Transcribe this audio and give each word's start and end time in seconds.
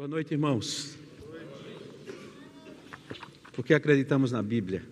Boa 0.00 0.08
noite, 0.08 0.32
irmãos. 0.32 0.96
Porque 3.52 3.74
acreditamos 3.74 4.32
na 4.32 4.42
Bíblia? 4.42 4.82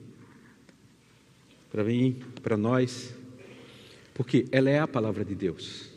Para 1.71 1.83
mim, 1.83 2.21
para 2.43 2.59
nós, 2.59 3.15
porque 4.13 4.45
ela 4.53 4.69
é 4.69 4.79
a 4.79 4.87
palavra 4.87 5.25
de 5.25 5.35
Deus. 5.35 5.91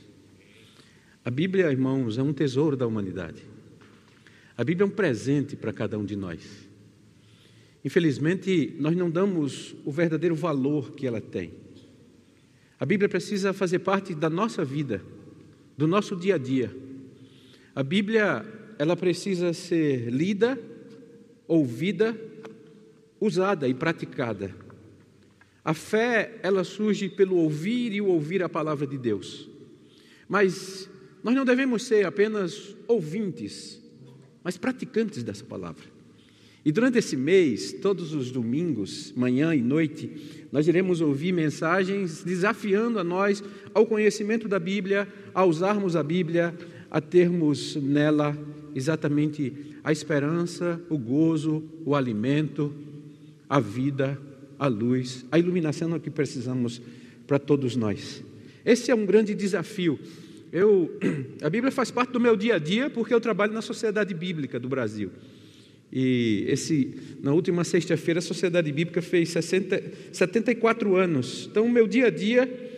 A 1.25 1.29
Bíblia, 1.29 1.69
irmãos, 1.69 2.17
é 2.17 2.23
um 2.23 2.31
tesouro 2.31 2.77
da 2.77 2.87
humanidade. 2.87 3.43
A 4.57 4.63
Bíblia 4.63 4.85
é 4.85 4.87
um 4.87 4.95
presente 4.95 5.57
para 5.57 5.73
cada 5.73 5.99
um 5.99 6.05
de 6.05 6.15
nós. 6.15 6.65
Infelizmente, 7.83 8.73
nós 8.79 8.95
não 8.95 9.11
damos 9.11 9.75
o 9.83 9.91
verdadeiro 9.91 10.35
valor 10.35 10.93
que 10.93 11.05
ela 11.05 11.19
tem. 11.19 11.51
A 12.79 12.85
Bíblia 12.85 13.09
precisa 13.09 13.51
fazer 13.51 13.79
parte 13.79 14.15
da 14.15 14.29
nossa 14.29 14.63
vida, 14.63 15.03
do 15.77 15.85
nosso 15.85 16.15
dia 16.15 16.35
a 16.35 16.37
dia. 16.37 16.73
A 17.75 17.83
Bíblia, 17.83 18.60
ela 18.81 18.97
precisa 18.97 19.53
ser 19.53 20.09
lida, 20.09 20.59
ouvida, 21.47 22.19
usada 23.19 23.67
e 23.67 23.75
praticada. 23.75 24.55
A 25.63 25.71
fé, 25.71 26.39
ela 26.41 26.63
surge 26.63 27.07
pelo 27.07 27.35
ouvir 27.35 27.93
e 27.93 28.01
o 28.01 28.07
ouvir 28.07 28.41
a 28.41 28.49
palavra 28.49 28.87
de 28.87 28.97
Deus. 28.97 29.47
Mas 30.27 30.89
nós 31.23 31.35
não 31.35 31.45
devemos 31.45 31.83
ser 31.83 32.07
apenas 32.07 32.75
ouvintes, 32.87 33.79
mas 34.43 34.57
praticantes 34.57 35.21
dessa 35.21 35.45
palavra. 35.45 35.85
E 36.65 36.71
durante 36.71 36.97
esse 36.97 37.15
mês, 37.15 37.73
todos 37.73 38.15
os 38.15 38.31
domingos, 38.31 39.13
manhã 39.15 39.53
e 39.53 39.61
noite, 39.61 40.47
nós 40.51 40.67
iremos 40.67 41.01
ouvir 41.01 41.31
mensagens 41.31 42.23
desafiando 42.23 42.97
a 42.97 43.03
nós 43.03 43.43
ao 43.75 43.85
conhecimento 43.85 44.47
da 44.47 44.57
Bíblia, 44.57 45.07
a 45.35 45.45
usarmos 45.45 45.95
a 45.95 46.01
Bíblia, 46.01 46.55
a 46.91 46.99
termos 46.99 47.77
nela 47.77 48.37
exatamente 48.75 49.53
a 49.83 49.91
esperança, 49.91 50.79
o 50.89 50.97
gozo, 50.97 51.63
o 51.85 51.95
alimento, 51.95 52.73
a 53.49 53.59
vida, 53.59 54.19
a 54.59 54.67
luz, 54.67 55.25
a 55.31 55.39
iluminação 55.39 55.97
que 55.99 56.09
precisamos 56.09 56.81
para 57.25 57.39
todos 57.39 57.75
nós. 57.75 58.21
Esse 58.65 58.91
é 58.91 58.95
um 58.95 59.05
grande 59.05 59.33
desafio. 59.33 59.97
Eu, 60.51 60.91
a 61.41 61.49
Bíblia 61.49 61.71
faz 61.71 61.89
parte 61.89 62.11
do 62.11 62.19
meu 62.19 62.35
dia 62.35 62.55
a 62.55 62.59
dia 62.59 62.89
porque 62.89 63.13
eu 63.13 63.21
trabalho 63.21 63.53
na 63.53 63.61
Sociedade 63.61 64.13
Bíblica 64.13 64.59
do 64.59 64.67
Brasil. 64.67 65.09
E 65.91 66.45
esse, 66.47 66.93
na 67.21 67.33
última 67.33 67.63
sexta-feira, 67.63 68.19
a 68.19 68.21
Sociedade 68.21 68.71
Bíblica 68.71 69.01
fez 69.01 69.29
60, 69.29 69.81
74 70.11 70.95
anos. 70.95 71.47
Então, 71.49 71.65
o 71.65 71.69
meu 71.69 71.85
dia 71.85 72.07
a 72.07 72.09
dia, 72.09 72.70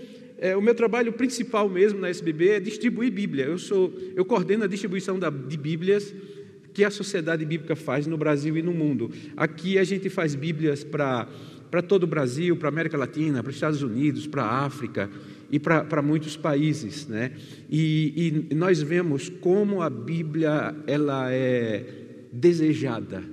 é, 0.44 0.58
o 0.58 0.62
meu 0.62 0.76
trabalho 0.76 1.14
principal 1.14 1.70
mesmo 1.70 2.02
na 2.02 2.10
SBB 2.10 2.50
é 2.50 2.60
distribuir 2.60 3.10
Bíblia. 3.10 3.46
Eu, 3.46 3.58
sou, 3.58 3.98
eu 4.14 4.26
coordeno 4.26 4.66
a 4.66 4.68
distribuição 4.68 5.18
da, 5.18 5.30
de 5.30 5.56
Bíblias 5.56 6.14
que 6.74 6.84
a 6.84 6.92
Sociedade 6.92 7.46
Bíblica 7.46 7.78
faz 7.78 8.06
no 8.08 8.18
Brasil 8.18 8.58
e 8.58 8.62
no 8.62 8.74
mundo. 8.74 9.10
Aqui 9.38 9.78
a 9.78 9.86
gente 9.86 10.10
faz 10.10 10.36
Bíblias 10.36 10.84
para 10.84 11.82
todo 11.88 12.04
o 12.04 12.08
Brasil, 12.08 12.58
para 12.58 12.68
a 12.68 12.72
América 12.72 12.98
Latina, 12.98 13.42
para 13.42 13.52
os 13.52 13.56
Estados 13.56 13.82
Unidos, 13.82 14.28
para 14.28 14.44
a 14.44 14.66
África 14.66 15.10
e 15.50 15.58
para 15.58 16.02
muitos 16.02 16.36
países, 16.36 17.08
né? 17.08 17.32
E, 17.70 18.46
e 18.50 18.56
nós 18.56 18.82
vemos 18.82 19.30
como 19.30 19.82
a 19.82 19.90
Bíblia 19.90 20.76
ela 20.86 21.32
é 21.32 21.86
desejada 22.34 23.24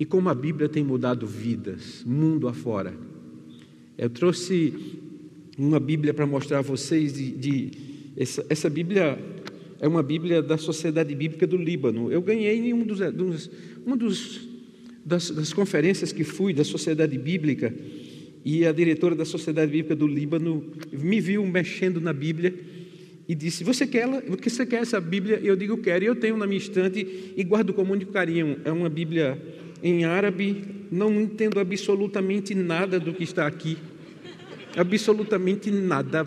e 0.00 0.04
como 0.04 0.28
a 0.28 0.34
Bíblia 0.34 0.68
tem 0.68 0.82
mudado 0.82 1.28
vidas, 1.28 2.02
mundo 2.04 2.48
afora. 2.48 2.92
Eu 3.96 4.10
trouxe 4.10 5.00
uma 5.58 5.80
Bíblia 5.80 6.14
para 6.14 6.26
mostrar 6.26 6.58
a 6.58 6.62
vocês 6.62 7.12
de, 7.12 7.30
de 7.32 7.70
essa, 8.16 8.44
essa, 8.48 8.70
Bíblia 8.70 9.18
é 9.80 9.88
uma 9.88 10.02
Bíblia 10.02 10.42
da 10.42 10.56
Sociedade 10.56 11.14
Bíblica 11.14 11.46
do 11.46 11.56
Líbano. 11.56 12.10
Eu 12.10 12.22
ganhei 12.22 12.58
em 12.58 12.72
um 12.72 12.84
dos, 12.84 13.00
dos, 13.12 13.50
um 13.86 13.96
dos 13.96 14.48
das, 15.04 15.30
das 15.30 15.52
conferências 15.52 16.12
que 16.12 16.24
fui 16.24 16.52
da 16.52 16.64
Sociedade 16.64 17.18
Bíblica 17.18 17.74
e 18.44 18.66
a 18.66 18.72
diretora 18.72 19.14
da 19.14 19.24
Sociedade 19.24 19.70
Bíblica 19.70 19.94
do 19.94 20.06
Líbano 20.06 20.64
me 20.92 21.20
viu 21.20 21.44
mexendo 21.46 22.00
na 22.00 22.12
Bíblia 22.12 22.54
e 23.28 23.34
disse: 23.34 23.64
Você 23.64 23.86
quer 23.86 24.02
ela? 24.02 24.22
Você 24.42 24.66
quer 24.66 24.82
essa 24.82 25.00
Bíblia? 25.00 25.40
Eu 25.42 25.56
digo: 25.56 25.78
Quero. 25.78 26.04
E 26.04 26.06
eu 26.06 26.16
tenho 26.16 26.36
na 26.36 26.46
minha 26.46 26.58
estante 26.58 27.32
e 27.36 27.44
guardo 27.44 27.72
com 27.72 27.84
muito 27.84 28.06
carinho. 28.06 28.58
É 28.64 28.72
uma 28.72 28.88
Bíblia 28.88 29.40
em 29.82 30.04
árabe. 30.04 30.64
Não 30.90 31.20
entendo 31.20 31.58
absolutamente 31.58 32.54
nada 32.54 33.00
do 33.00 33.14
que 33.14 33.24
está 33.24 33.46
aqui. 33.46 33.78
Absolutamente 34.76 35.70
nada. 35.70 36.26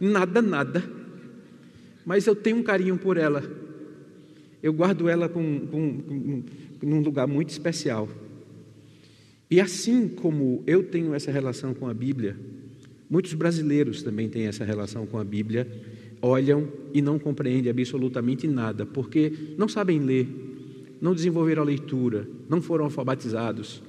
Nada, 0.00 0.42
nada. 0.42 0.82
Mas 2.04 2.26
eu 2.26 2.34
tenho 2.34 2.56
um 2.56 2.62
carinho 2.62 2.98
por 2.98 3.16
ela. 3.16 3.42
Eu 4.62 4.72
guardo 4.72 5.08
ela 5.08 5.28
com, 5.28 5.60
com, 5.66 6.00
com, 6.00 6.44
num 6.86 7.00
lugar 7.00 7.26
muito 7.26 7.50
especial. 7.50 8.08
E 9.50 9.60
assim 9.60 10.08
como 10.08 10.62
eu 10.66 10.82
tenho 10.82 11.14
essa 11.14 11.30
relação 11.30 11.74
com 11.74 11.86
a 11.86 11.94
Bíblia, 11.94 12.36
muitos 13.10 13.34
brasileiros 13.34 14.02
também 14.02 14.28
têm 14.28 14.46
essa 14.46 14.64
relação 14.64 15.04
com 15.04 15.18
a 15.18 15.24
Bíblia, 15.24 15.68
olham 16.22 16.68
e 16.94 17.02
não 17.02 17.18
compreendem 17.18 17.70
absolutamente 17.70 18.46
nada, 18.46 18.86
porque 18.86 19.54
não 19.58 19.68
sabem 19.68 19.98
ler, 19.98 20.26
não 21.00 21.14
desenvolveram 21.14 21.62
a 21.62 21.66
leitura, 21.66 22.26
não 22.48 22.62
foram 22.62 22.84
alfabetizados. 22.84 23.82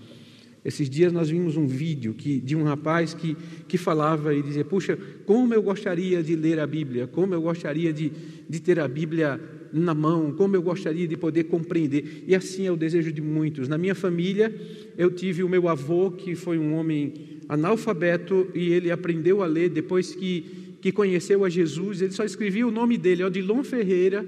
Esses 0.65 0.89
dias 0.89 1.11
nós 1.11 1.29
vimos 1.29 1.57
um 1.57 1.67
vídeo 1.67 2.13
que, 2.13 2.39
de 2.39 2.55
um 2.55 2.63
rapaz 2.63 3.13
que, 3.13 3.35
que 3.67 3.77
falava 3.77 4.33
e 4.33 4.41
dizia: 4.41 4.63
Puxa, 4.63 4.97
como 5.25 5.53
eu 5.53 5.61
gostaria 5.61 6.23
de 6.23 6.35
ler 6.35 6.59
a 6.59 6.65
Bíblia, 6.65 7.05
como 7.05 7.33
eu 7.33 7.41
gostaria 7.41 7.91
de, 7.91 8.11
de 8.47 8.61
ter 8.61 8.79
a 8.79 8.87
Bíblia 8.87 9.39
na 9.73 9.93
mão, 9.93 10.31
como 10.31 10.55
eu 10.55 10.61
gostaria 10.61 11.07
de 11.07 11.17
poder 11.17 11.45
compreender. 11.45 12.23
E 12.27 12.35
assim 12.35 12.65
é 12.67 12.71
o 12.71 12.77
desejo 12.77 13.11
de 13.11 13.21
muitos. 13.21 13.67
Na 13.67 13.77
minha 13.77 13.95
família, 13.95 14.53
eu 14.97 15.11
tive 15.11 15.43
o 15.43 15.49
meu 15.49 15.67
avô, 15.67 16.11
que 16.11 16.35
foi 16.35 16.57
um 16.57 16.75
homem 16.75 17.13
analfabeto, 17.49 18.47
e 18.53 18.71
ele 18.71 18.91
aprendeu 18.91 19.41
a 19.41 19.47
ler 19.47 19.69
depois 19.69 20.15
que, 20.15 20.77
que 20.79 20.91
conheceu 20.91 21.43
a 21.43 21.49
Jesus. 21.49 22.01
Ele 22.01 22.11
só 22.11 22.23
escrevia 22.23 22.65
o 22.65 22.71
nome 22.71 22.97
dele, 22.97 23.23
Odilon 23.23 23.63
Ferreira. 23.63 24.25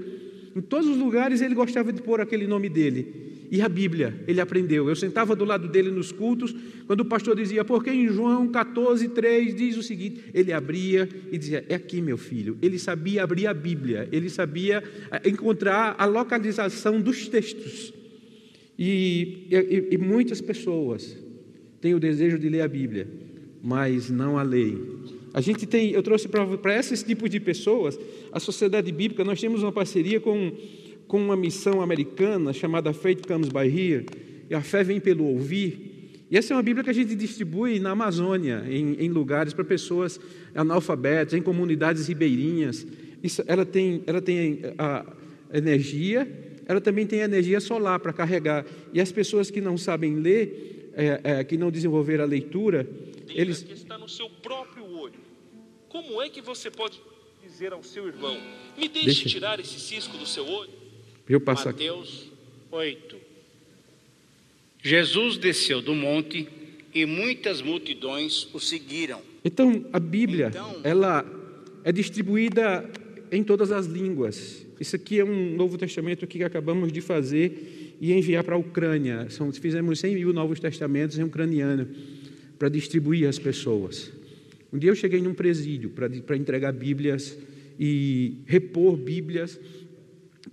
Em 0.54 0.62
todos 0.62 0.90
os 0.90 0.98
lugares 0.98 1.42
ele 1.42 1.56
gostava 1.56 1.94
de 1.94 2.02
pôr 2.02 2.20
aquele 2.20 2.48
nome 2.48 2.68
dele. 2.68 3.25
E 3.52 3.62
a 3.62 3.70
Bíblia, 3.70 4.24
ele 4.28 4.42
aprendeu. 4.42 4.90
Eu 4.90 4.96
sentava 4.96 5.36
do 5.36 5.46
lado 5.46 5.68
dele 5.68 5.90
nos 5.92 6.12
cultos, 6.12 6.56
quando 6.88 7.02
o 7.02 7.06
pastor 7.06 7.36
dizia, 7.36 7.64
porque 7.64 7.90
em 7.90 8.08
João 8.08 8.48
14, 8.48 9.10
3 9.10 9.56
diz 9.56 9.78
o 9.78 9.84
seguinte, 9.84 10.24
ele 10.34 10.52
abria 10.52 11.08
e 11.32 11.38
dizia, 11.38 11.66
é 11.70 11.76
aqui 11.76 12.02
meu 12.02 12.18
filho. 12.18 12.58
Ele 12.62 12.80
sabia 12.80 13.24
abrir 13.24 13.48
a 13.48 13.54
Bíblia, 13.54 14.08
ele 14.12 14.30
sabia 14.30 14.84
eh, 15.12 15.30
encontrar 15.30 15.96
a 15.98 16.06
localização 16.06 17.00
dos 17.00 17.28
textos. 17.28 17.94
E, 18.78 19.48
e, 19.50 19.88
e 19.92 19.98
muitas 19.98 20.42
pessoas 20.42 21.18
têm 21.80 21.94
o 21.94 22.00
desejo 22.00 22.38
de 22.38 22.50
ler 22.50 22.62
a 22.62 22.68
Bíblia, 22.68 23.08
mas 23.64 24.10
não 24.10 24.38
a 24.38 24.44
leem. 24.44 24.82
A 25.34 25.42
gente 25.42 25.66
tem, 25.66 25.92
eu 25.92 26.02
trouxe 26.02 26.28
para 26.30 26.80
esses 26.80 27.04
tipos 27.04 27.30
de 27.30 27.42
pessoas, 27.42 28.00
a 28.32 28.40
sociedade 28.40 28.92
bíblica, 28.92 29.24
nós 29.24 29.40
temos 29.40 29.62
uma 29.64 29.72
parceria 29.72 30.20
com 30.20 30.54
com 31.08 31.18
uma 31.18 31.36
missão 31.36 31.82
americana 31.82 32.54
chamada 32.54 32.94
Faith 32.94 33.26
Comes 33.28 33.50
by 33.50 33.68
Here, 33.68 34.06
e 34.50 34.56
a 34.56 34.62
fé 34.62 34.84
vem 34.84 35.00
pelo 35.00 35.26
ouvir. 35.26 36.26
E 36.30 36.38
essa 36.38 36.54
é 36.54 36.58
uma 36.58 36.64
Bíblia 36.64 36.84
que 36.84 36.90
a 36.90 36.94
gente 36.94 37.16
distribui 37.16 37.80
na 37.80 37.92
Amazônia, 37.92 38.64
em, 38.68 38.96
em 38.96 39.10
lugares 39.10 39.54
para 39.54 39.64
pessoas 39.64 40.20
analfabetas, 40.54 41.34
em 41.34 41.42
comunidades 41.42 42.08
ribeirinhas. 42.08 42.86
Isso, 43.24 43.44
ela 43.48 43.66
tem, 43.66 44.04
ela 44.08 44.22
tem 44.22 44.62
a 44.78 45.06
energia, 45.54 46.28
ela 46.66 46.82
também 46.82 47.06
tem 47.06 47.22
a 47.22 47.26
energia 47.26 47.60
solar 47.60 48.00
para 48.00 48.12
carregar. 48.12 48.66
E 48.92 49.00
as 49.00 49.12
pessoas 49.12 49.52
que 49.52 49.62
não 49.62 49.78
sabem 49.78 50.16
ler, 50.16 50.92
é, 50.94 51.22
é, 51.24 51.44
que 51.44 51.58
não 51.58 51.70
desenvolveram 51.70 52.24
a 52.24 52.28
leitura, 52.28 52.88
Diga 53.26 53.42
eles 53.42 53.64
que 53.64 53.74
está 53.74 53.98
no 53.98 54.08
seu 54.08 54.30
próprio 54.30 54.86
olho. 54.86 55.20
Como 55.90 56.22
é 56.22 56.30
que 56.30 56.42
você 56.42 56.70
pode 56.70 57.02
dizer 57.44 57.74
ao 57.74 57.84
seu 57.84 58.08
irmão: 58.08 58.38
Me 58.78 58.88
deixe 58.88 59.06
Deixa. 59.06 59.30
tirar 59.30 59.60
esse 59.60 59.80
cisco 59.80 60.18
do 60.18 60.26
seu 60.26 60.46
olho? 60.46 60.85
Eu 61.28 61.42
passo 61.42 61.66
Mateus 61.66 62.32
8. 62.72 63.16
Jesus 64.82 65.38
desceu 65.38 65.82
do 65.82 65.96
monte 65.96 66.48
e 66.94 67.06
muitas 67.06 67.62
multidões 67.62 68.48
o 68.54 68.60
seguiram. 68.60 69.20
Então, 69.44 69.86
a 69.92 70.00
Bíblia, 70.00 70.48
então, 70.50 70.82
ela 70.84 71.26
é 71.84 71.92
distribuída 71.92 72.90
em 73.32 73.44
todas 73.44 73.72
as 73.72 73.88
línguas. 73.88 74.66
Isso 74.80 74.96
aqui 74.96 75.20
é 75.20 75.26
um 75.26 75.56
Novo 75.56 75.78
Testamento 75.78 76.28
que 76.28 76.44
acabamos 76.44 76.92
de 76.92 77.02
fazer 77.02 77.96
e 78.00 78.14
enviar 78.14 78.44
para 78.44 78.56
a 78.56 78.58
Ucrânia. 78.58 79.28
São, 79.30 79.52
fizemos 79.52 80.00
100 80.00 80.16
mil 80.16 80.34
Novos 80.34 80.60
Testamentos 80.60 81.18
em 81.18 81.24
ucraniano 81.24 81.88
para 82.60 82.70
distribuir 82.70 83.28
às 83.28 83.40
pessoas. 83.40 84.12
Um 84.72 84.78
dia 84.78 84.90
eu 84.90 84.96
cheguei 84.96 85.22
num 85.22 85.34
presídio 85.34 85.90
para, 85.90 86.10
para 86.10 86.38
entregar 86.38 86.72
Bíblias 86.72 87.38
e 87.80 88.36
repor 88.46 88.96
Bíblias 88.96 89.60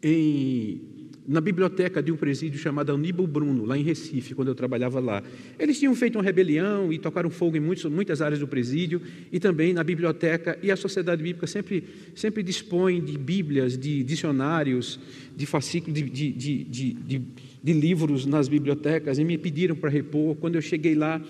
em, 0.03 0.81
na 1.27 1.41
biblioteca 1.41 2.03
de 2.03 2.11
um 2.11 2.17
presídio 2.17 2.59
chamado 2.59 2.93
Aníbal 2.93 3.27
Bruno, 3.27 3.65
lá 3.65 3.79
em 3.79 3.83
Recife, 3.83 4.35
quando 4.35 4.49
eu 4.49 4.55
trabalhava 4.55 4.99
lá. 4.99 5.23
Eles 5.59 5.79
tinham 5.79 5.95
feito 5.95 6.17
uma 6.17 6.25
rebelião 6.25 6.93
e 6.93 6.99
tocaram 6.99 7.31
fogo 7.31 7.57
em 7.57 7.61
muitos, 7.61 7.85
muitas 7.85 8.21
áreas 8.21 8.41
do 8.41 8.49
presídio 8.49 9.01
e 9.31 9.39
também 9.39 9.73
na 9.73 9.85
biblioteca. 9.85 10.59
E 10.63 10.71
a 10.71 10.77
Sociedade 10.77 11.23
Bíblica 11.23 11.47
sempre, 11.47 11.85
sempre 12.15 12.43
dispõe 12.43 13.01
de 13.01 13.17
bíblias, 13.17 13.79
de 13.79 14.03
dicionários, 14.03 14.99
de 15.37 15.47
fascículos, 15.47 15.95
de, 15.95 16.03
de, 16.11 16.33
de, 16.33 16.93
de, 16.95 17.23
de 17.63 17.73
livros 17.73 18.27
nas 18.27 18.49
bibliotecas 18.49 19.19
e 19.19 19.25
me 19.25 19.39
pediram 19.39 19.77
para 19.77 19.91
repor. 19.91 20.35
Quando 20.37 20.57
eu 20.57 20.63
cheguei 20.63 20.95
lá, 20.95 21.23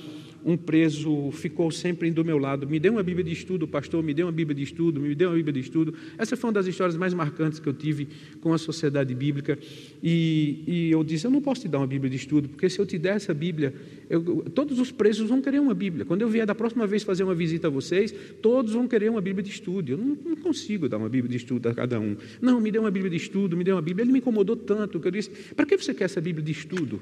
um 0.44 0.56
preso 0.56 1.31
ficou 1.33 1.71
sempre 1.71 2.11
do 2.11 2.25
meu 2.25 2.39
lado. 2.39 2.67
Me 2.69 2.79
deu 2.79 2.93
uma 2.93 3.03
Bíblia 3.03 3.25
de 3.25 3.33
estudo, 3.33 3.67
pastor, 3.67 4.03
me 4.03 4.12
deu 4.12 4.27
uma 4.27 4.33
Bíblia 4.33 4.55
de 4.55 4.62
estudo, 4.62 5.00
me 5.00 5.15
deu 5.15 5.31
uma 5.31 5.37
Bíblia 5.37 5.53
de 5.53 5.61
estudo. 5.61 5.94
Essa 6.19 6.37
foi 6.37 6.49
uma 6.49 6.55
das 6.55 6.67
histórias 6.67 6.97
mais 6.97 7.15
marcantes 7.15 7.59
que 7.59 7.69
eu 7.69 7.73
tive 7.73 8.09
com 8.41 8.53
a 8.53 8.59
sociedade 8.59 9.15
bíblica. 9.15 9.59
E, 10.03 10.65
e 10.67 10.91
eu 10.91 11.03
disse: 11.05 11.27
Eu 11.27 11.31
não 11.31 11.41
posso 11.41 11.62
te 11.62 11.69
dar 11.69 11.79
uma 11.79 11.87
Bíblia 11.87 12.11
de 12.11 12.17
estudo, 12.17 12.49
porque 12.49 12.69
se 12.69 12.79
eu 12.79 12.87
te 12.87 12.99
der 12.99 13.17
essa 13.17 13.33
Bíblia, 13.33 13.75
eu, 14.09 14.23
todos 14.55 14.79
os 14.79 14.91
presos 14.91 15.29
vão 15.29 15.41
querer 15.41 15.61
uma 15.61 15.75
Bíblia. 15.75 16.05
Quando 16.05 16.23
eu 16.23 16.29
vier 16.29 16.47
da 16.47 16.55
próxima 16.55 16.87
vez 16.87 17.03
fazer 17.03 17.23
uma 17.23 17.35
visita 17.35 17.69
a 17.69 17.71
vocês, 17.71 18.15
todos 18.41 18.73
vão 18.73 18.89
querer 18.89 19.11
uma 19.11 19.21
Bíblia 19.21 19.43
de 19.43 19.50
estudo. 19.50 19.91
Eu 19.91 19.99
não, 19.99 20.17
não 20.25 20.37
consigo 20.37 20.89
dar 20.89 20.99
uma 20.99 21.09
Bíblia 21.09 21.31
de 21.31 21.37
estudo 21.37 21.69
a 21.69 21.75
cada 21.75 22.00
um. 22.00 22.17
Não, 22.41 22.61
me 22.61 22.71
deu 22.71 22.83
uma 22.83 22.91
Bíblia 22.91 23.11
de 23.11 23.17
estudo, 23.17 23.56
me 23.56 23.65
deu 23.65 23.77
uma 23.77 23.83
Bíblia. 23.83 24.05
Ele 24.05 24.12
me 24.12 24.19
incomodou 24.19 24.56
tanto 24.56 25.00
que 25.00 25.06
eu 25.06 25.12
disse: 25.12 25.31
Para 25.55 25.67
que 25.67 25.77
você 25.77 25.94
quer 25.94 26.05
essa 26.05 26.21
Bíblia 26.21 26.44
de 26.44 26.53
estudo? 26.53 27.00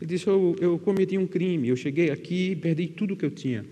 Ele 0.00 0.08
disse: 0.08 0.26
eu, 0.26 0.56
eu 0.60 0.78
cometi 0.78 1.18
um 1.18 1.26
crime, 1.26 1.68
eu 1.68 1.76
cheguei 1.76 2.10
aqui 2.10 2.52
e 2.52 2.56
perdi 2.56 2.86
tudo 2.88 3.16
que 3.16 3.24
eu 3.24 3.30
tinha. 3.30 3.64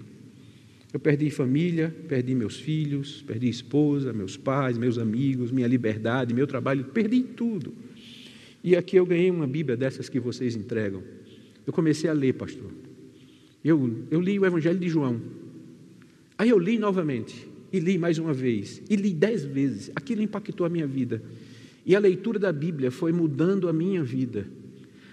Eu 0.92 1.00
perdi 1.00 1.30
família, 1.30 1.94
perdi 2.08 2.34
meus 2.34 2.56
filhos, 2.56 3.22
perdi 3.22 3.48
esposa, 3.48 4.12
meus 4.12 4.36
pais, 4.36 4.78
meus 4.78 4.98
amigos, 4.98 5.50
minha 5.50 5.66
liberdade, 5.66 6.32
meu 6.32 6.46
trabalho, 6.46 6.84
perdi 6.84 7.22
tudo. 7.22 7.74
E 8.64 8.74
aqui 8.74 8.96
eu 8.96 9.04
ganhei 9.04 9.30
uma 9.30 9.46
Bíblia 9.46 9.76
dessas 9.76 10.08
que 10.08 10.18
vocês 10.18 10.56
entregam. 10.56 11.02
Eu 11.66 11.72
comecei 11.72 12.08
a 12.08 12.12
ler, 12.12 12.34
pastor. 12.34 12.70
Eu, 13.62 14.06
eu 14.10 14.20
li 14.20 14.38
o 14.38 14.46
Evangelho 14.46 14.78
de 14.78 14.88
João. 14.88 15.20
Aí 16.38 16.48
eu 16.48 16.58
li 16.58 16.78
novamente, 16.78 17.46
e 17.72 17.78
li 17.78 17.98
mais 17.98 18.18
uma 18.18 18.32
vez, 18.32 18.80
e 18.88 18.96
li 18.96 19.12
dez 19.12 19.44
vezes. 19.44 19.90
Aquilo 19.94 20.22
impactou 20.22 20.66
a 20.66 20.70
minha 20.70 20.86
vida. 20.86 21.22
E 21.84 21.94
a 21.94 21.98
leitura 21.98 22.38
da 22.38 22.52
Bíblia 22.52 22.90
foi 22.90 23.12
mudando 23.12 23.68
a 23.68 23.72
minha 23.72 24.02
vida. 24.02 24.48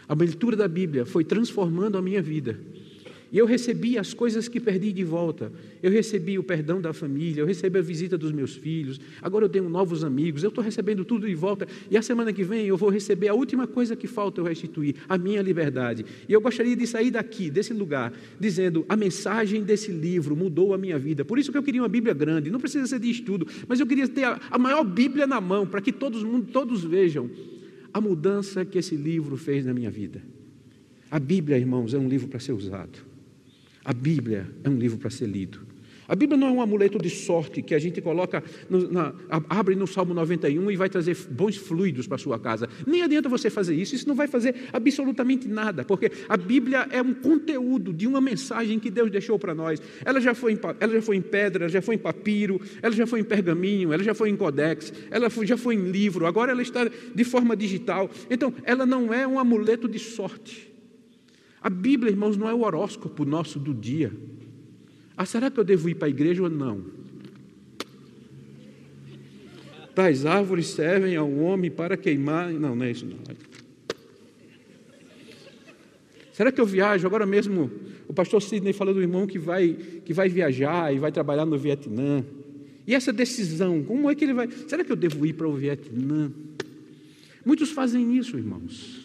A 0.07 0.13
leitura 0.13 0.55
da 0.55 0.67
Bíblia 0.67 1.05
foi 1.05 1.23
transformando 1.23 1.97
a 1.97 2.01
minha 2.01 2.21
vida. 2.21 2.59
E 3.33 3.37
eu 3.39 3.47
recebi 3.47 3.97
as 3.97 4.13
coisas 4.13 4.47
que 4.47 4.59
perdi 4.59 4.93
de 4.93 5.03
volta. 5.03 5.51
Eu 5.81 5.89
recebi 5.89 6.37
o 6.37 6.43
perdão 6.43 6.79
da 6.79 6.93
família, 6.93 7.41
eu 7.41 7.47
recebi 7.47 7.79
a 7.79 7.81
visita 7.81 8.15
dos 8.15 8.31
meus 8.31 8.53
filhos. 8.53 9.01
Agora 9.23 9.45
eu 9.45 9.49
tenho 9.49 9.67
novos 9.67 10.03
amigos, 10.03 10.43
eu 10.43 10.49
estou 10.49 10.63
recebendo 10.63 11.03
tudo 11.03 11.25
de 11.25 11.33
volta. 11.33 11.67
E 11.89 11.97
a 11.97 12.01
semana 12.03 12.31
que 12.31 12.43
vem 12.43 12.67
eu 12.67 12.77
vou 12.77 12.89
receber 12.89 13.29
a 13.29 13.33
última 13.33 13.65
coisa 13.65 13.95
que 13.95 14.05
falta 14.05 14.39
eu 14.39 14.45
restituir, 14.45 14.97
a 15.09 15.17
minha 15.17 15.41
liberdade. 15.41 16.05
E 16.29 16.31
eu 16.31 16.39
gostaria 16.39 16.75
de 16.75 16.85
sair 16.85 17.09
daqui, 17.09 17.49
desse 17.49 17.73
lugar, 17.73 18.13
dizendo: 18.39 18.85
a 18.87 18.95
mensagem 18.95 19.63
desse 19.63 19.91
livro 19.91 20.35
mudou 20.35 20.71
a 20.71 20.77
minha 20.77 20.99
vida. 20.99 21.25
Por 21.25 21.39
isso 21.39 21.51
que 21.51 21.57
eu 21.57 21.63
queria 21.63 21.81
uma 21.81 21.89
Bíblia 21.89 22.13
grande, 22.13 22.51
não 22.51 22.59
precisa 22.59 22.85
ser 22.85 22.99
de 22.99 23.09
estudo, 23.09 23.47
mas 23.67 23.79
eu 23.79 23.87
queria 23.87 24.07
ter 24.07 24.25
a, 24.25 24.59
maior 24.59 24.83
Bíblia 24.83 25.25
na 25.25 25.41
mão, 25.41 25.65
para 25.65 25.81
que 25.81 25.91
todos, 25.91 26.23
todos 26.51 26.83
vejam 26.83 27.31
a 27.93 28.01
mudança 28.01 28.65
que 28.65 28.77
esse 28.77 28.95
livro 28.95 29.37
fez 29.37 29.65
na 29.65 29.73
minha 29.73 29.91
vida. 29.91 30.21
A 31.11 31.19
Bíblia, 31.19 31.57
irmãos, 31.57 31.93
é 31.93 31.97
um 31.97 32.07
livro 32.07 32.27
para 32.27 32.39
ser 32.39 32.53
usado. 32.53 32.99
A 33.85 33.93
Bíblia 33.93 34.49
é 34.63 34.69
um 34.69 34.77
livro 34.77 34.97
para 34.97 35.09
ser 35.09 35.27
lido. 35.27 35.61
A 36.07 36.15
Bíblia 36.15 36.37
não 36.37 36.47
é 36.47 36.51
um 36.51 36.61
amuleto 36.61 36.97
de 36.97 37.09
sorte 37.09 37.61
que 37.61 37.73
a 37.73 37.79
gente 37.79 38.01
coloca, 38.01 38.43
no, 38.69 38.91
na, 38.91 39.13
abre 39.49 39.75
no 39.75 39.87
Salmo 39.87 40.13
91 40.13 40.71
e 40.71 40.75
vai 40.75 40.89
trazer 40.89 41.15
bons 41.29 41.55
fluidos 41.55 42.07
para 42.07 42.15
a 42.15 42.19
sua 42.19 42.39
casa. 42.39 42.67
Nem 42.85 43.01
adianta 43.01 43.29
você 43.29 43.49
fazer 43.49 43.75
isso, 43.75 43.95
isso 43.95 44.07
não 44.07 44.15
vai 44.15 44.27
fazer 44.27 44.55
absolutamente 44.71 45.47
nada, 45.47 45.83
porque 45.85 46.11
a 46.27 46.37
Bíblia 46.37 46.87
é 46.91 47.01
um 47.01 47.13
conteúdo 47.13 47.93
de 47.93 48.07
uma 48.07 48.19
mensagem 48.19 48.79
que 48.79 48.91
Deus 48.91 49.09
deixou 49.09 49.39
para 49.39 49.55
nós. 49.55 49.81
Ela 50.03 50.19
já, 50.19 50.33
foi 50.33 50.53
em, 50.53 50.59
ela 50.79 50.93
já 50.93 51.01
foi 51.01 51.15
em 51.15 51.21
pedra, 51.21 51.69
já 51.69 51.81
foi 51.81 51.95
em 51.95 51.99
papiro, 51.99 52.59
ela 52.81 52.93
já 52.93 53.07
foi 53.07 53.21
em 53.21 53.23
pergaminho, 53.23 53.93
ela 53.93 54.03
já 54.03 54.13
foi 54.13 54.29
em 54.29 54.35
codex, 54.35 54.93
ela 55.09 55.29
foi, 55.29 55.45
já 55.47 55.57
foi 55.57 55.75
em 55.75 55.91
livro, 55.91 56.25
agora 56.25 56.51
ela 56.51 56.61
está 56.61 56.85
de 56.85 57.23
forma 57.23 57.55
digital. 57.55 58.09
Então, 58.29 58.53
ela 58.63 58.85
não 58.85 59.13
é 59.13 59.27
um 59.27 59.39
amuleto 59.39 59.87
de 59.87 59.99
sorte. 59.99 60.73
A 61.61 61.69
Bíblia, 61.69 62.11
irmãos, 62.11 62.35
não 62.35 62.49
é 62.49 62.53
o 62.53 62.63
horóscopo 62.63 63.23
nosso 63.23 63.57
do 63.57 63.73
dia. 63.73 64.11
Ah, 65.15 65.25
será 65.25 65.51
que 65.51 65.59
eu 65.59 65.63
devo 65.63 65.89
ir 65.89 65.95
para 65.95 66.07
a 66.07 66.09
igreja 66.09 66.43
ou 66.43 66.49
não? 66.49 66.85
Tais 69.93 70.25
árvores 70.25 70.67
servem 70.67 71.15
ao 71.15 71.31
homem 71.31 71.69
para 71.69 71.95
queimar. 71.95 72.51
Não, 72.51 72.75
não 72.75 72.85
é 72.85 72.91
isso 72.91 73.05
não. 73.05 73.17
Será 76.31 76.51
que 76.51 76.59
eu 76.59 76.65
viajo? 76.65 77.05
Agora 77.05 77.27
mesmo, 77.27 77.69
o 78.07 78.13
pastor 78.13 78.41
Sidney 78.41 78.73
falou 78.73 78.93
do 78.93 79.01
irmão 79.01 79.27
que 79.27 79.37
vai, 79.37 79.77
que 80.03 80.13
vai 80.13 80.27
viajar 80.29 80.93
e 80.93 80.97
vai 80.97 81.11
trabalhar 81.11 81.45
no 81.45 81.57
Vietnã. 81.57 82.25
E 82.87 82.95
essa 82.95 83.13
decisão, 83.13 83.83
como 83.83 84.09
é 84.09 84.15
que 84.15 84.25
ele 84.25 84.33
vai? 84.33 84.49
Será 84.67 84.83
que 84.83 84.91
eu 84.91 84.95
devo 84.95 85.25
ir 85.27 85.33
para 85.33 85.47
o 85.47 85.53
Vietnã? 85.53 86.31
Muitos 87.45 87.71
fazem 87.71 88.17
isso, 88.17 88.35
irmãos. 88.35 89.02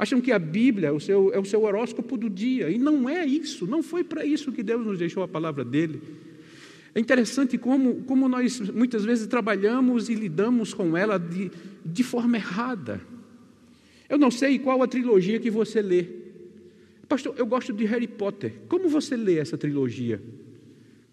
Acham 0.00 0.18
que 0.18 0.32
a 0.32 0.38
Bíblia 0.38 0.88
é 0.88 0.90
o, 0.90 0.98
seu, 0.98 1.30
é 1.30 1.38
o 1.38 1.44
seu 1.44 1.62
horóscopo 1.62 2.16
do 2.16 2.30
dia. 2.30 2.70
E 2.70 2.78
não 2.78 3.06
é 3.06 3.22
isso. 3.26 3.66
Não 3.66 3.82
foi 3.82 4.02
para 4.02 4.24
isso 4.24 4.50
que 4.50 4.62
Deus 4.62 4.82
nos 4.86 4.98
deixou 4.98 5.22
a 5.22 5.28
palavra 5.28 5.62
dele. 5.62 6.00
É 6.94 6.98
interessante 6.98 7.58
como, 7.58 7.96
como 8.04 8.26
nós 8.26 8.58
muitas 8.70 9.04
vezes 9.04 9.26
trabalhamos 9.26 10.08
e 10.08 10.14
lidamos 10.14 10.72
com 10.72 10.96
ela 10.96 11.18
de, 11.18 11.50
de 11.84 12.02
forma 12.02 12.38
errada. 12.38 12.98
Eu 14.08 14.16
não 14.16 14.30
sei 14.30 14.58
qual 14.58 14.82
a 14.82 14.88
trilogia 14.88 15.38
que 15.38 15.50
você 15.50 15.82
lê. 15.82 16.06
Pastor, 17.06 17.34
eu 17.36 17.44
gosto 17.44 17.70
de 17.70 17.84
Harry 17.84 18.08
Potter. 18.08 18.54
Como 18.68 18.88
você 18.88 19.18
lê 19.18 19.36
essa 19.36 19.58
trilogia? 19.58 20.18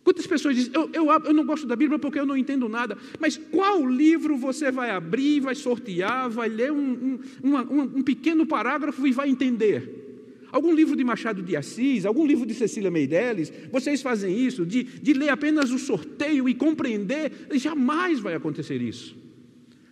Quantas 0.08 0.26
pessoas 0.26 0.56
dizem, 0.56 0.72
eu, 0.74 0.90
eu, 0.94 1.12
eu, 1.26 1.34
não 1.34 1.46
gosto 1.46 1.68
da 1.68 1.76
Bíblia 1.76 2.00
porque 2.00 2.18
eu 2.18 2.26
não 2.26 2.38
entendo 2.38 2.70
nada, 2.70 2.98
mas 3.20 3.36
qual 3.36 3.86
livro 3.86 4.38
você 4.38 4.72
vai 4.72 4.90
abrir, 4.90 5.42
vai 5.42 5.54
sortear, 5.54 6.30
vai 6.30 6.48
ler 6.48 6.72
um, 6.72 7.20
um, 7.44 7.58
um, 7.58 7.82
um 7.82 8.02
pequeno 8.02 8.46
parágrafo 8.46 9.06
e 9.06 9.12
vai 9.12 9.28
entender? 9.28 10.48
Algum 10.50 10.74
livro 10.74 10.96
de 10.96 11.04
Machado 11.04 11.42
de 11.42 11.58
Assis, 11.58 12.06
algum 12.06 12.26
livro 12.26 12.46
de 12.46 12.54
Cecília 12.54 12.90
Meirelles, 12.90 13.52
vocês 13.70 14.02
fazem 14.02 14.34
isso, 14.34 14.66
de, 14.66 14.84
de 14.84 15.12
ler 15.12 15.28
apenas 15.28 15.72
o 15.72 15.78
sorteio 15.78 16.48
e 16.48 16.56
compreender, 16.56 17.50
jamais 17.56 18.22
vai 18.22 18.34
acontecer 18.34 18.82
isso. 18.82 19.14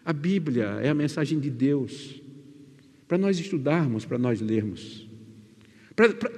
A 0.05 0.13
Bíblia 0.13 0.79
é 0.81 0.87
a 0.87 0.93
mensagem 0.93 1.41
de 1.41 1.49
Deus, 1.49 2.21
para 3.05 3.17
nós 3.17 3.37
estudarmos, 3.37 4.05
para 4.05 4.17
nós 4.17 4.39
lermos, 4.39 5.05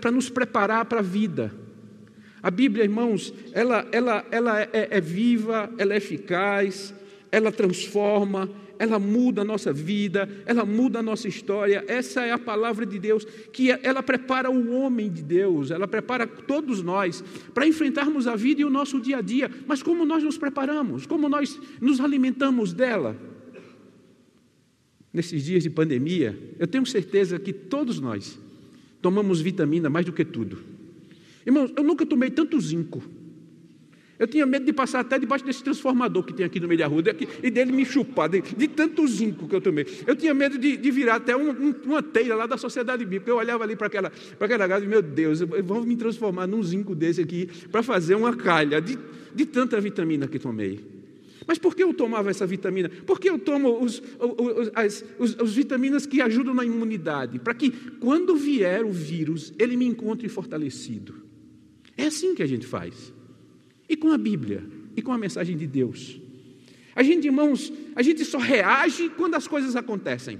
para 0.01 0.09
nos 0.09 0.31
preparar 0.31 0.83
para 0.85 0.97
a 0.97 1.03
vida 1.03 1.66
a 2.41 2.51
Bíblia, 2.51 2.83
irmãos, 2.83 3.33
ela, 3.51 3.87
ela, 3.91 4.25
ela 4.29 4.61
é, 4.61 4.69
é 4.91 5.01
viva, 5.01 5.69
ela 5.77 5.93
é 5.93 5.97
eficaz, 5.97 6.93
ela 7.31 7.51
transforma, 7.51 8.49
ela 8.79 8.99
muda 8.99 9.41
a 9.41 9.45
nossa 9.45 9.73
vida, 9.73 10.29
ela 10.45 10.65
muda 10.65 10.99
a 10.99 11.03
nossa 11.03 11.27
história. 11.27 11.83
Essa 11.87 12.21
é 12.21 12.31
a 12.31 12.37
palavra 12.37 12.85
de 12.85 12.99
Deus, 12.99 13.25
que 13.51 13.71
ela 13.71 14.03
prepara 14.03 14.49
o 14.49 14.71
homem 14.71 15.11
de 15.11 15.23
Deus, 15.23 15.71
ela 15.71 15.87
prepara 15.87 16.27
todos 16.27 16.81
nós 16.81 17.23
para 17.53 17.67
enfrentarmos 17.67 18.27
a 18.27 18.35
vida 18.35 18.61
e 18.61 18.65
o 18.65 18.69
nosso 18.69 18.99
dia 18.99 19.17
a 19.17 19.21
dia. 19.21 19.49
Mas 19.65 19.81
como 19.81 20.05
nós 20.05 20.23
nos 20.23 20.37
preparamos? 20.37 21.05
Como 21.05 21.27
nós 21.27 21.59
nos 21.81 21.99
alimentamos 21.99 22.73
dela? 22.73 23.15
Nesses 25.11 25.43
dias 25.43 25.63
de 25.63 25.69
pandemia, 25.69 26.37
eu 26.59 26.67
tenho 26.67 26.85
certeza 26.85 27.39
que 27.39 27.51
todos 27.51 27.99
nós 27.99 28.37
tomamos 29.01 29.41
vitamina 29.41 29.89
mais 29.89 30.05
do 30.05 30.13
que 30.13 30.23
tudo. 30.23 30.76
Irmãos, 31.47 31.71
eu 31.77 31.83
nunca 31.83 32.05
tomei 32.05 32.29
tanto 32.29 32.59
zinco. 32.59 33.01
Eu 34.19 34.27
tinha 34.27 34.45
medo 34.45 34.65
de 34.65 34.73
passar 34.73 34.99
até 34.99 35.17
debaixo 35.17 35.45
desse 35.45 35.63
transformador 35.63 36.23
que 36.23 36.33
tem 36.33 36.45
aqui 36.45 36.59
no 36.59 36.67
meio 36.67 36.79
da 36.79 36.87
rua 36.87 37.01
e 37.41 37.49
dele 37.49 37.71
me 37.71 37.85
chupar, 37.85 38.27
de, 38.27 38.41
de 38.41 38.67
tanto 38.67 39.07
zinco 39.07 39.47
que 39.47 39.55
eu 39.55 39.61
tomei. 39.61 39.85
Eu 40.05 40.13
tinha 40.13 40.33
medo 40.33 40.57
de, 40.57 40.75
de 40.75 40.91
virar 40.91 41.15
até 41.15 41.37
um, 41.37 41.51
um, 41.51 41.75
uma 41.85 42.03
telha 42.03 42.35
lá 42.35 42.45
da 42.47 42.57
sociedade 42.57 43.05
bíblica. 43.05 43.31
Eu 43.31 43.37
olhava 43.37 43.63
ali 43.63 43.77
para 43.77 43.87
aquela, 43.87 44.11
aquela 44.37 44.67
casa 44.67 44.83
e, 44.83 44.89
meu 44.89 45.01
Deus, 45.01 45.39
vão 45.39 45.85
me 45.85 45.95
transformar 45.95 46.47
num 46.47 46.61
zinco 46.61 46.93
desse 46.93 47.21
aqui 47.21 47.47
para 47.71 47.81
fazer 47.81 48.15
uma 48.15 48.35
calha 48.35 48.81
de, 48.81 48.97
de 49.33 49.45
tanta 49.45 49.79
vitamina 49.79 50.27
que 50.27 50.39
tomei. 50.39 50.83
Mas 51.47 51.57
por 51.57 51.73
que 51.73 51.81
eu 51.81 51.93
tomava 51.93 52.29
essa 52.29 52.45
vitamina? 52.45 52.91
Porque 53.05 53.29
eu 53.29 53.39
tomo 53.39 53.81
os, 53.81 54.03
os, 54.19 54.71
as 54.75 55.05
os, 55.17 55.37
os 55.39 55.55
vitaminas 55.55 56.05
que 56.05 56.21
ajudam 56.21 56.53
na 56.53 56.65
imunidade, 56.65 57.39
para 57.39 57.53
que 57.53 57.71
quando 58.01 58.35
vier 58.35 58.83
o 58.83 58.91
vírus, 58.91 59.53
ele 59.57 59.77
me 59.77 59.85
encontre 59.85 60.27
fortalecido. 60.27 61.26
É 61.97 62.05
assim 62.05 62.35
que 62.35 62.43
a 62.43 62.47
gente 62.47 62.65
faz. 62.65 63.11
E 63.89 63.97
com 63.97 64.11
a 64.11 64.17
Bíblia, 64.17 64.63
e 64.95 65.01
com 65.01 65.11
a 65.11 65.17
mensagem 65.17 65.57
de 65.57 65.65
Deus. 65.65 66.21
A 66.95 67.03
gente, 67.03 67.25
irmãos, 67.25 67.73
a 67.95 68.01
gente 68.01 68.23
só 68.23 68.37
reage 68.37 69.09
quando 69.09 69.35
as 69.35 69.47
coisas 69.47 69.75
acontecem. 69.75 70.39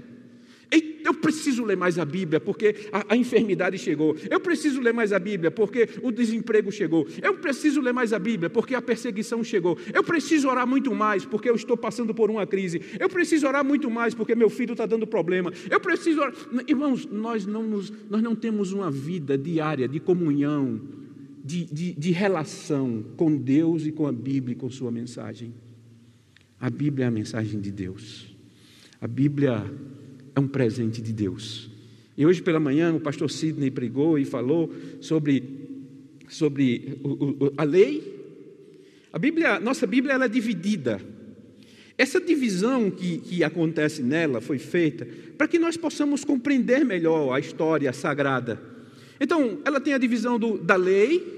Eu 1.08 1.14
preciso 1.14 1.64
ler 1.64 1.76
mais 1.76 1.98
a 1.98 2.04
Bíblia 2.04 2.38
porque 2.38 2.90
a, 2.92 3.14
a, 3.14 3.16
enfermidade 3.16 3.78
chegou. 3.78 4.14
Eu 4.30 4.38
preciso 4.40 4.78
ler 4.78 4.92
mais 4.92 5.10
a 5.10 5.18
Bíblia 5.18 5.50
porque 5.50 5.88
o 6.02 6.12
desemprego 6.12 6.70
chegou. 6.70 7.06
Eu 7.22 7.38
preciso 7.38 7.80
ler 7.80 7.94
mais 7.94 8.12
a 8.12 8.18
Bíblia 8.18 8.50
porque 8.50 8.74
a 8.74 8.82
perseguição 8.82 9.42
chegou. 9.42 9.78
Eu 9.94 10.04
preciso 10.04 10.50
orar 10.50 10.66
muito 10.66 10.94
mais 10.94 11.24
porque 11.24 11.48
eu 11.48 11.54
estou 11.54 11.78
passando 11.78 12.14
por 12.14 12.30
uma 12.30 12.46
crise. 12.46 12.82
Eu 13.00 13.08
preciso 13.08 13.46
orar 13.46 13.64
muito 13.64 13.90
mais 13.90 14.14
porque 14.14 14.34
meu 14.34 14.50
filho 14.50 14.72
está 14.72 14.84
dando 14.84 15.06
problema. 15.06 15.50
Eu 15.70 15.80
preciso 15.80 16.20
orar. 16.20 16.34
Irmãos, 16.66 17.06
nós 17.06 17.46
não, 17.46 17.62
nos, 17.62 17.90
nós 18.10 18.22
não 18.22 18.34
temos 18.34 18.72
uma 18.72 18.90
vida 18.90 19.38
diária 19.38 19.88
de 19.88 19.98
comunhão, 19.98 20.78
de, 21.48 21.64
de, 21.64 21.92
de 21.94 22.10
relação 22.10 23.02
com 23.16 23.34
Deus 23.34 23.86
e 23.86 23.90
com 23.90 24.06
a 24.06 24.12
Bíblia 24.12 24.52
e 24.52 24.54
com 24.54 24.70
Sua 24.70 24.90
mensagem. 24.90 25.54
A 26.60 26.68
Bíblia 26.68 27.06
é 27.06 27.08
a 27.08 27.10
mensagem 27.10 27.58
de 27.58 27.72
Deus. 27.72 28.36
A 29.00 29.06
Bíblia 29.06 29.64
é 30.36 30.38
um 30.38 30.46
presente 30.46 31.00
de 31.00 31.10
Deus. 31.10 31.70
E 32.18 32.26
hoje 32.26 32.42
pela 32.42 32.60
manhã 32.60 32.94
o 32.94 33.00
pastor 33.00 33.30
Sidney 33.30 33.70
pregou 33.70 34.18
e 34.18 34.26
falou 34.26 34.70
sobre, 35.00 35.42
sobre 36.28 37.00
a 37.56 37.64
lei. 37.64 38.18
A 39.10 39.18
Bíblia, 39.18 39.58
nossa 39.58 39.86
Bíblia 39.86 40.12
ela 40.12 40.26
é 40.26 40.28
dividida. 40.28 41.00
Essa 41.96 42.20
divisão 42.20 42.90
que, 42.90 43.18
que 43.18 43.42
acontece 43.42 44.02
nela 44.02 44.42
foi 44.42 44.58
feita 44.58 45.08
para 45.38 45.48
que 45.48 45.58
nós 45.58 45.78
possamos 45.78 46.24
compreender 46.24 46.84
melhor 46.84 47.32
a 47.32 47.40
história 47.40 47.90
sagrada. 47.94 48.60
Então, 49.18 49.58
ela 49.64 49.80
tem 49.80 49.94
a 49.94 49.98
divisão 49.98 50.38
do, 50.38 50.58
da 50.58 50.76
lei, 50.76 51.37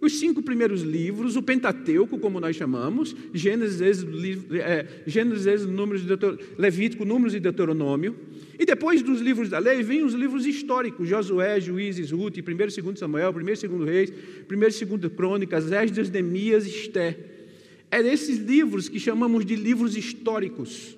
os 0.00 0.18
cinco 0.18 0.42
primeiros 0.42 0.82
livros, 0.82 1.36
o 1.36 1.42
Pentateuco, 1.42 2.18
como 2.18 2.38
nós 2.38 2.54
chamamos, 2.54 3.16
Gênesis, 3.34 4.04
é, 4.52 4.86
Gênesis, 5.06 5.46
Êxodo 5.46 5.72
números 5.72 6.02
de 6.02 6.14
Levítico, 6.56 7.04
Números 7.04 7.34
e 7.34 7.40
Deuteronômio. 7.40 8.14
E 8.58 8.64
depois 8.64 9.02
dos 9.02 9.20
livros 9.20 9.48
da 9.48 9.58
lei, 9.58 9.82
vêm 9.82 10.04
os 10.04 10.14
livros 10.14 10.46
históricos, 10.46 11.08
Josué, 11.08 11.60
Juízes, 11.60 12.10
Ruth, 12.10 12.38
1 12.38 12.50
e 12.50 12.54
2 12.54 12.98
Samuel, 12.98 13.32
1 13.32 13.40
e 13.40 13.68
2 13.68 13.88
Reis, 13.88 14.12
1 14.50 14.54
e 14.54 14.84
2 14.84 15.12
Crônicas, 15.16 15.70
Esdras, 15.70 16.10
Neemias 16.10 16.66
e 16.66 16.70
Esté. 16.70 17.18
É 17.90 18.02
desses 18.02 18.38
livros 18.38 18.88
que 18.88 19.00
chamamos 19.00 19.46
de 19.46 19.56
livros 19.56 19.96
históricos 19.96 20.97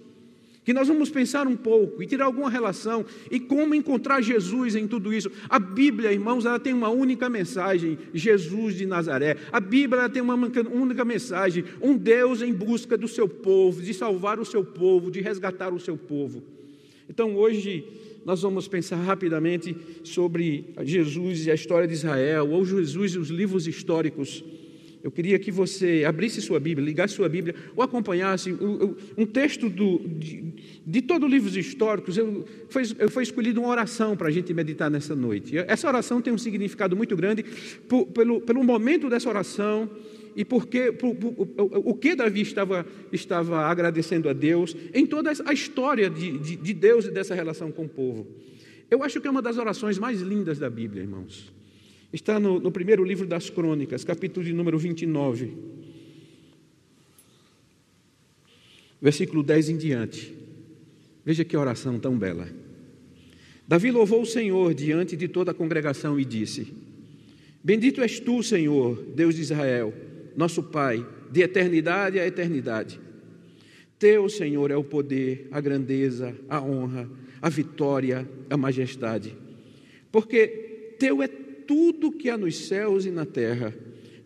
que 0.71 0.75
nós 0.75 0.87
vamos 0.87 1.11
pensar 1.11 1.49
um 1.49 1.57
pouco 1.57 2.01
e 2.01 2.07
tirar 2.07 2.27
alguma 2.27 2.49
relação 2.49 3.05
e 3.29 3.41
como 3.41 3.75
encontrar 3.75 4.23
Jesus 4.23 4.77
em 4.77 4.87
tudo 4.87 5.13
isso. 5.13 5.29
A 5.49 5.59
Bíblia, 5.59 6.13
irmãos, 6.13 6.47
ela 6.47 6.61
tem 6.61 6.73
uma 6.73 6.89
única 6.89 7.29
mensagem: 7.29 7.99
Jesus 8.15 8.77
de 8.77 8.87
Nazaré. 8.87 9.37
A 9.51 9.59
Bíblia 9.59 10.09
tem 10.09 10.23
uma 10.23 10.37
única 10.37 11.05
mensagem: 11.05 11.65
um 11.83 11.97
Deus 11.97 12.41
em 12.41 12.53
busca 12.53 12.97
do 12.97 13.09
seu 13.09 13.29
povo, 13.29 13.83
de 13.83 13.93
salvar 13.93 14.39
o 14.39 14.45
seu 14.45 14.63
povo, 14.63 15.11
de 15.11 15.21
resgatar 15.21 15.75
o 15.75 15.81
seu 15.81 15.97
povo. 15.97 16.41
Então, 17.09 17.35
hoje 17.35 17.85
nós 18.25 18.41
vamos 18.41 18.69
pensar 18.69 18.99
rapidamente 18.99 19.77
sobre 20.05 20.67
Jesus 20.85 21.47
e 21.47 21.51
a 21.51 21.55
história 21.55 21.89
de 21.89 21.95
Israel, 21.95 22.49
ou 22.49 22.65
Jesus 22.65 23.15
e 23.15 23.19
os 23.19 23.29
livros 23.29 23.67
históricos 23.67 24.45
eu 25.03 25.11
queria 25.11 25.39
que 25.39 25.51
você 25.51 26.05
abrisse 26.07 26.43
sua 26.43 26.61
Bíblia, 26.61 26.85
ligasse 26.85 27.15
sua 27.15 27.29
Bíblia, 27.29 27.55
ou 27.75 27.83
acompanhasse 27.83 28.55
um 29.17 29.25
texto 29.25 29.69
do, 29.69 29.99
de, 29.99 30.53
de 30.87 31.03
todos 31.03 31.27
os 31.27 31.33
livros 31.33 31.57
históricos. 31.57 32.19
Eu, 32.19 32.45
foi, 32.69 32.85
foi 32.85 33.23
escolhido 33.23 33.61
uma 33.61 33.71
oração 33.71 34.17
para 34.17 34.29
a 34.29 34.31
gente 34.31 34.53
meditar 34.53 34.91
nessa 34.91 35.17
noite. 35.17 35.57
Essa 35.57 35.89
oração 35.89 36.21
tem 36.21 36.33
um 36.33 36.39
significado 36.39 36.95
muito 36.97 37.17
grande 37.17 37.43
por, 37.89 38.07
pelo, 38.07 38.41
pelo 38.43 38.63
momento 38.63 39.09
dessa 39.09 39.29
oração 39.29 39.89
e 40.37 40.45
porque 40.45 40.93
por, 40.93 41.15
por, 41.15 41.35
o 41.85 41.95
que 41.95 42.15
Davi 42.15 42.43
estava, 42.43 42.87
estava 43.11 43.67
agradecendo 43.67 44.29
a 44.29 44.33
Deus 44.33 44.77
em 44.93 45.07
toda 45.07 45.33
a 45.45 45.53
história 45.53 46.11
de, 46.11 46.39
de, 46.39 46.57
de 46.57 46.75
Deus 46.75 47.07
e 47.07 47.11
dessa 47.11 47.35
relação 47.35 47.73
com 47.73 47.85
o 47.85 47.89
povo. 47.89 48.27
Eu 48.91 49.03
acho 49.03 49.21
que 49.21 49.27
é 49.27 49.31
uma 49.31 49.43
das 49.43 49.57
orações 49.57 49.99
mais 49.99 50.21
lindas 50.21 50.59
da 50.59 50.69
Bíblia, 50.69 51.03
irmãos. 51.03 51.60
Está 52.13 52.41
no, 52.41 52.59
no 52.59 52.73
primeiro 52.73 53.05
livro 53.05 53.25
das 53.27 53.49
Crônicas, 53.49 54.03
capítulo 54.03 54.45
de 54.45 54.53
número 54.53 54.77
29, 54.77 55.53
versículo 59.01 59.45
10 59.45 59.69
em 59.69 59.77
diante. 59.77 60.35
Veja 61.25 61.45
que 61.45 61.57
oração 61.57 62.01
tão 62.01 62.19
bela. 62.19 62.49
Davi 63.67 63.93
louvou 63.93 64.23
o 64.23 64.27
Senhor 64.27 64.75
diante 64.75 65.17
de 65.17 65.29
toda 65.29 65.53
a 65.53 65.55
congregação 65.55 66.19
e 66.19 66.25
disse: 66.25 66.75
Bendito 67.63 68.01
és 68.01 68.19
tu, 68.19 68.43
Senhor, 68.43 69.01
Deus 69.15 69.37
de 69.37 69.43
Israel, 69.43 69.95
nosso 70.37 70.65
Pai, 70.65 71.07
de 71.31 71.43
eternidade 71.43 72.19
a 72.19 72.27
eternidade. 72.27 72.99
Teu, 74.01 74.29
Senhor, 74.29 74.73
é 74.73 74.77
o 74.77 74.83
poder, 74.83 75.47
a 75.53 75.61
grandeza, 75.61 76.35
a 76.49 76.61
honra, 76.61 77.09
a 77.41 77.49
vitória, 77.49 78.29
a 78.49 78.57
majestade. 78.57 79.37
Porque 80.11 80.97
teu 80.99 81.23
é 81.23 81.29
tudo 81.71 82.11
que 82.11 82.29
há 82.29 82.37
nos 82.37 82.67
céus 82.67 83.07
e 83.07 83.13
na 83.13 83.25
terra. 83.25 83.73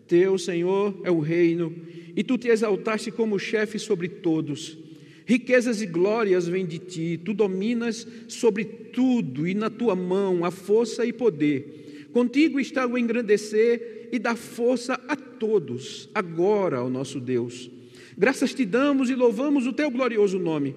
Teu, 0.08 0.38
Senhor, 0.38 0.98
é 1.04 1.10
o 1.10 1.20
reino, 1.20 1.74
e 2.16 2.24
tu 2.24 2.38
te 2.38 2.48
exaltaste 2.48 3.10
como 3.10 3.38
chefe 3.38 3.78
sobre 3.78 4.08
todos. 4.08 4.78
Riquezas 5.26 5.82
e 5.82 5.86
glórias 5.86 6.48
vêm 6.48 6.64
de 6.64 6.78
ti, 6.78 7.20
tu 7.22 7.34
dominas 7.34 8.08
sobre 8.28 8.64
tudo, 8.64 9.46
e 9.46 9.52
na 9.52 9.68
tua 9.68 9.94
mão 9.94 10.42
há 10.42 10.50
força 10.50 11.04
e 11.04 11.12
poder. 11.12 12.08
Contigo 12.14 12.58
está 12.58 12.86
o 12.86 12.96
engrandecer 12.96 14.08
e 14.10 14.18
dar 14.18 14.36
força 14.36 14.98
a 15.06 15.14
todos, 15.14 16.08
agora, 16.14 16.82
ó 16.82 16.88
nosso 16.88 17.20
Deus. 17.20 17.70
Graças 18.16 18.54
te 18.54 18.64
damos 18.64 19.10
e 19.10 19.14
louvamos 19.14 19.66
o 19.66 19.72
teu 19.74 19.90
glorioso 19.90 20.38
nome. 20.38 20.74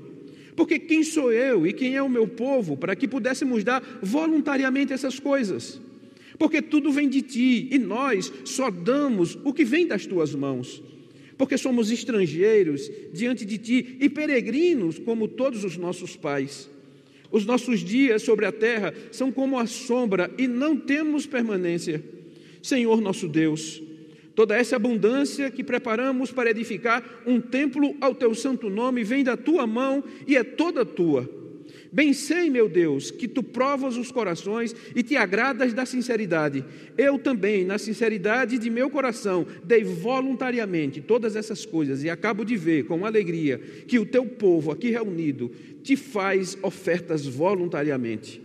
Porque 0.54 0.78
quem 0.78 1.02
sou 1.02 1.32
eu 1.32 1.66
e 1.66 1.72
quem 1.72 1.96
é 1.96 2.04
o 2.04 2.10
meu 2.10 2.28
povo 2.28 2.76
para 2.76 2.94
que 2.94 3.08
pudéssemos 3.08 3.64
dar 3.64 3.82
voluntariamente 4.02 4.92
essas 4.92 5.18
coisas? 5.18 5.87
Porque 6.38 6.62
tudo 6.62 6.91
vem 6.91 7.10
de 7.10 7.22
ti 7.22 7.67
e 7.72 7.79
nós 7.79 8.32
só 8.46 8.70
damos 8.70 9.38
o 9.44 9.53
que 9.53 9.65
vem 9.65 9.88
das 9.88 10.06
tuas 10.06 10.34
mãos. 10.36 10.82
Porque 11.38 11.58
somos 11.58 11.91
estrangeiros 11.91 12.89
diante 13.13 13.46
de 13.46 13.58
ti 13.58 13.98
e 14.00 14.10
peregrinos 14.10 14.98
como 14.98 15.27
todos 15.27 15.63
os 15.63 15.77
nossos 15.77 16.15
pais. 16.15 16.70
Os 17.32 17.46
nossos 17.46 17.82
dias 17.82 18.22
sobre 18.22 18.46
a 18.46 18.51
terra 18.51 18.94
são 19.12 19.32
como 19.32 19.60
a 19.60 19.67
sombra 19.67 20.32
e 20.38 20.48
não 20.48 20.77
temos 20.77 21.25
permanência. 21.25 22.03
Senhor 22.62 23.01
nosso 23.01 23.27
Deus, 23.27 23.82
toda 24.36 24.58
essa 24.58 24.75
abundância 24.75 25.51
que 25.51 25.63
preparamos 25.63 26.32
para 26.32 26.50
edificar 26.50 27.03
um 27.25 27.39
templo 27.39 27.96
ao 28.01 28.15
teu 28.15 28.34
santo 28.34 28.70
nome 28.70 29.03
vem 29.03 29.24
da 29.24 29.38
tua 29.38 29.67
mão 29.67 30.03
e 30.25 30.36
é 30.36 30.44
toda 30.44 30.86
tua. 30.86 31.37
Bem 31.98 32.13
sei, 32.13 32.48
meu 32.48 32.70
Deus, 32.70 33.10
que 33.10 33.27
tu 33.27 33.42
provas 33.42 33.98
os 33.98 34.12
corações 34.12 34.75
e 34.96 35.01
te 35.01 35.16
agradas 35.16 35.74
da 35.74 35.84
sinceridade. 35.84 36.63
Eu 36.96 37.18
também, 37.18 37.66
na 37.66 37.80
sinceridade 37.80 38.60
de 38.60 38.70
meu 38.70 38.88
coração, 38.88 39.48
dei 39.63 39.84
voluntariamente 39.84 41.01
todas 41.01 41.36
essas 41.36 41.66
coisas 41.66 42.04
e 42.04 42.10
acabo 42.12 42.46
de 42.46 42.56
ver 42.56 42.86
com 42.86 43.04
alegria 43.04 43.58
que 43.88 43.98
o 43.98 44.06
teu 44.06 44.27
povo 44.27 44.70
aqui 44.70 44.92
reunido 44.92 45.50
te 45.82 45.96
faz 45.96 46.56
ofertas 46.62 47.25
voluntariamente. 47.25 48.44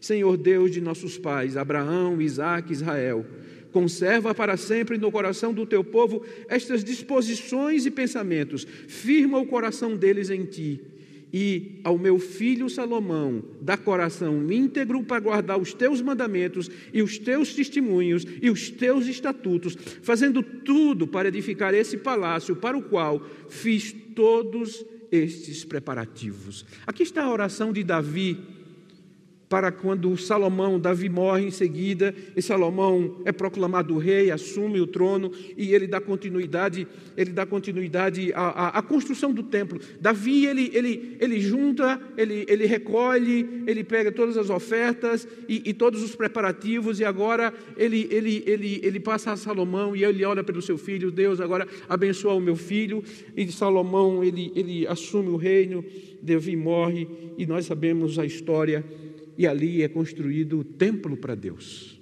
Senhor 0.00 0.34
Deus 0.38 0.70
de 0.70 0.80
nossos 0.80 1.18
pais, 1.18 1.58
Abraão, 1.58 2.18
Isaque, 2.22 2.72
Israel, 2.72 3.26
conserva 3.72 4.34
para 4.34 4.56
sempre 4.56 4.96
no 4.96 5.12
coração 5.12 5.52
do 5.52 5.66
teu 5.66 5.84
povo 5.84 6.24
estas 6.48 6.82
disposições 6.82 7.84
e 7.84 7.90
pensamentos, 7.90 8.66
firma 8.88 9.36
o 9.38 9.44
coração 9.44 9.94
deles 9.94 10.30
em 10.30 10.46
ti 10.46 10.80
e 11.32 11.80
ao 11.82 11.98
meu 11.98 12.18
filho 12.18 12.68
Salomão 12.70 13.42
dá 13.60 13.76
coração 13.76 14.50
íntegro 14.50 15.02
para 15.02 15.20
guardar 15.20 15.58
os 15.58 15.74
teus 15.74 16.00
mandamentos 16.00 16.70
e 16.92 17.02
os 17.02 17.18
teus 17.18 17.54
testemunhos 17.54 18.24
e 18.40 18.48
os 18.48 18.70
teus 18.70 19.06
estatutos, 19.06 19.76
fazendo 20.02 20.42
tudo 20.42 21.06
para 21.06 21.28
edificar 21.28 21.74
esse 21.74 21.96
palácio 21.96 22.56
para 22.56 22.76
o 22.76 22.82
qual 22.82 23.20
fiz 23.48 23.94
todos 24.14 24.84
estes 25.10 25.64
preparativos. 25.64 26.64
Aqui 26.86 27.02
está 27.02 27.24
a 27.24 27.32
oração 27.32 27.72
de 27.72 27.82
Davi 27.82 28.55
para 29.48 29.70
quando 29.70 30.16
Salomão, 30.16 30.78
Davi 30.78 31.08
morre 31.08 31.46
em 31.46 31.50
seguida, 31.50 32.14
e 32.34 32.42
Salomão 32.42 33.22
é 33.24 33.30
proclamado 33.30 33.96
rei, 33.96 34.30
assume 34.30 34.80
o 34.80 34.86
trono 34.86 35.30
e 35.56 35.72
ele 35.72 35.86
dá 35.86 36.00
continuidade, 36.00 36.86
ele 37.16 37.30
dá 37.30 37.46
continuidade 37.46 38.32
à, 38.32 38.40
à, 38.40 38.78
à 38.78 38.82
construção 38.82 39.32
do 39.32 39.44
templo. 39.44 39.80
Davi 40.00 40.46
ele, 40.46 40.70
ele, 40.74 41.16
ele 41.20 41.40
junta, 41.40 42.00
ele, 42.16 42.44
ele 42.48 42.66
recolhe, 42.66 43.62
ele 43.66 43.84
pega 43.84 44.10
todas 44.10 44.36
as 44.36 44.50
ofertas 44.50 45.26
e, 45.48 45.62
e 45.64 45.72
todos 45.72 46.02
os 46.02 46.16
preparativos 46.16 46.98
e 46.98 47.04
agora 47.04 47.54
ele, 47.76 48.08
ele, 48.10 48.42
ele, 48.46 48.80
ele 48.82 48.98
passa 48.98 49.32
a 49.32 49.36
Salomão 49.36 49.94
e 49.94 50.02
ele 50.02 50.24
olha 50.24 50.42
pelo 50.42 50.60
seu 50.60 50.76
filho, 50.76 51.10
Deus 51.12 51.40
agora 51.40 51.68
abençoa 51.88 52.34
o 52.34 52.40
meu 52.40 52.56
filho 52.56 53.02
e 53.36 53.50
Salomão 53.52 54.24
ele, 54.24 54.50
ele 54.56 54.86
assume 54.88 55.28
o 55.28 55.36
reino, 55.36 55.84
Davi 56.20 56.56
morre 56.56 57.06
e 57.38 57.46
nós 57.46 57.66
sabemos 57.66 58.18
a 58.18 58.26
história 58.26 58.84
e 59.36 59.46
ali 59.46 59.82
é 59.82 59.88
construído 59.88 60.60
o 60.60 60.64
templo 60.64 61.16
para 61.16 61.34
Deus. 61.34 62.00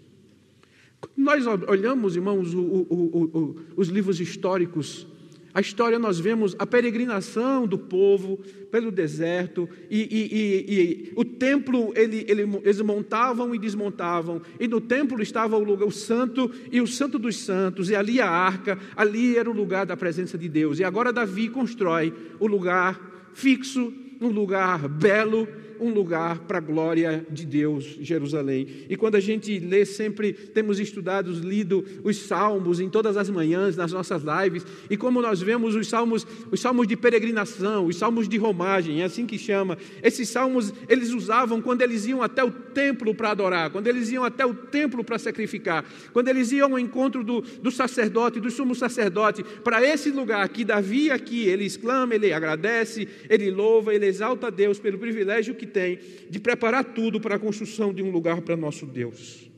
Nós 1.16 1.46
olhamos, 1.46 2.16
irmãos, 2.16 2.54
o, 2.54 2.60
o, 2.60 3.56
os 3.76 3.88
livros 3.88 4.20
históricos, 4.20 5.06
a 5.52 5.60
história 5.60 5.98
nós 6.00 6.18
vemos 6.18 6.56
a 6.58 6.66
peregrinação 6.66 7.66
do 7.66 7.78
povo 7.78 8.38
pelo 8.72 8.90
deserto 8.90 9.68
e, 9.88 10.00
e, 10.00 10.34
e, 10.36 10.74
e 10.74 11.12
o 11.14 11.24
templo 11.24 11.92
ele, 11.94 12.24
ele, 12.26 12.42
eles 12.42 12.80
montavam 12.80 13.54
e 13.54 13.58
desmontavam. 13.58 14.42
E 14.58 14.66
no 14.66 14.80
templo 14.80 15.22
estava 15.22 15.56
o 15.56 15.62
lugar 15.62 15.86
o 15.86 15.92
santo 15.92 16.50
e 16.72 16.80
o 16.80 16.86
santo 16.88 17.20
dos 17.20 17.36
santos. 17.36 17.88
E 17.88 17.94
ali 17.94 18.20
a 18.20 18.28
arca 18.28 18.76
ali 18.96 19.36
era 19.36 19.48
o 19.48 19.54
lugar 19.54 19.86
da 19.86 19.96
presença 19.96 20.36
de 20.36 20.48
Deus. 20.48 20.80
E 20.80 20.84
agora 20.84 21.12
Davi 21.12 21.48
constrói 21.48 22.12
o 22.40 22.48
lugar 22.48 23.30
fixo 23.32 23.92
um 24.20 24.28
lugar 24.28 24.88
belo 24.88 25.46
um 25.84 25.92
lugar 25.92 26.40
para 26.40 26.58
a 26.58 26.60
glória 26.60 27.26
de 27.30 27.44
Deus, 27.44 27.98
Jerusalém. 28.00 28.66
E 28.88 28.96
quando 28.96 29.16
a 29.16 29.20
gente 29.20 29.58
lê, 29.58 29.84
sempre 29.84 30.32
temos 30.32 30.80
estudado, 30.80 31.30
lido 31.32 31.84
os 32.02 32.16
salmos 32.16 32.80
em 32.80 32.88
todas 32.88 33.16
as 33.16 33.28
manhãs, 33.28 33.76
nas 33.76 33.92
nossas 33.92 34.22
lives, 34.22 34.64
e 34.88 34.96
como 34.96 35.20
nós 35.20 35.42
vemos 35.42 35.74
os 35.74 35.88
salmos, 35.88 36.26
os 36.50 36.60
salmos 36.60 36.86
de 36.86 36.96
peregrinação, 36.96 37.86
os 37.86 37.96
salmos 37.96 38.28
de 38.28 38.38
romagem, 38.38 39.02
é 39.02 39.04
assim 39.04 39.26
que 39.26 39.38
chama. 39.38 39.76
Esses 40.02 40.28
salmos 40.28 40.72
eles 40.88 41.10
usavam 41.12 41.60
quando 41.60 41.82
eles 41.82 42.06
iam 42.06 42.22
até 42.22 42.42
o 42.42 42.50
templo 42.50 43.14
para 43.14 43.30
adorar, 43.30 43.70
quando 43.70 43.86
eles 43.86 44.10
iam 44.10 44.24
até 44.24 44.46
o 44.46 44.54
templo 44.54 45.04
para 45.04 45.18
sacrificar, 45.18 45.84
quando 46.12 46.28
eles 46.28 46.50
iam 46.52 46.72
ao 46.72 46.78
encontro 46.78 47.22
do, 47.22 47.40
do 47.40 47.70
sacerdote, 47.70 48.40
do 48.40 48.50
sumo 48.50 48.74
sacerdote, 48.74 49.44
para 49.62 49.84
esse 49.86 50.10
lugar 50.10 50.48
que 50.48 50.64
Davi 50.64 51.10
aqui, 51.10 51.46
ele 51.46 51.64
exclama, 51.64 52.14
ele 52.14 52.32
agradece, 52.32 53.06
ele 53.28 53.50
louva, 53.50 53.94
ele 53.94 54.06
exalta 54.06 54.46
a 54.46 54.50
Deus 54.50 54.78
pelo 54.78 54.98
privilégio 54.98 55.54
que 55.54 55.66
tem 55.74 55.98
de 56.30 56.38
preparar 56.38 56.84
tudo 56.84 57.20
para 57.20 57.34
a 57.34 57.38
construção 57.38 57.92
de 57.92 58.02
um 58.02 58.10
lugar 58.10 58.40
para 58.40 58.56
nosso 58.56 58.86
Deus. 58.86 59.50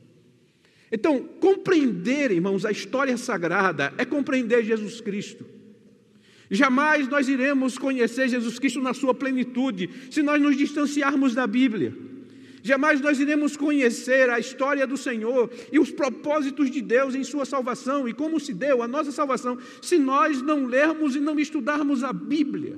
Então, 0.91 1.19
compreender, 1.39 2.31
irmãos, 2.31 2.65
a 2.65 2.71
história 2.71 3.15
sagrada 3.17 3.93
é 3.97 4.05
compreender 4.05 4.63
Jesus 4.63 4.99
Cristo. 4.99 5.45
Jamais 6.49 7.07
nós 7.07 7.27
iremos 7.27 7.77
conhecer 7.77 8.29
Jesus 8.29 8.57
Cristo 8.57 8.81
na 8.81 8.93
sua 8.93 9.13
plenitude 9.13 9.89
se 10.09 10.23
nós 10.23 10.41
nos 10.41 10.57
distanciarmos 10.57 11.35
da 11.35 11.45
Bíblia. 11.45 11.93
Jamais 12.63 12.99
nós 13.01 13.19
iremos 13.19 13.55
conhecer 13.55 14.29
a 14.29 14.39
história 14.39 14.87
do 14.87 14.97
Senhor 14.97 15.49
e 15.71 15.77
os 15.77 15.91
propósitos 15.91 16.71
de 16.71 16.81
Deus 16.81 17.15
em 17.15 17.23
sua 17.23 17.45
salvação 17.45 18.07
e 18.07 18.13
como 18.13 18.39
se 18.39 18.53
deu 18.53 18.81
a 18.81 18.87
nossa 18.87 19.11
salvação 19.11 19.57
se 19.81 19.97
nós 19.97 20.41
não 20.41 20.65
lermos 20.65 21.15
e 21.15 21.19
não 21.19 21.39
estudarmos 21.39 22.03
a 22.03 22.11
Bíblia. 22.11 22.77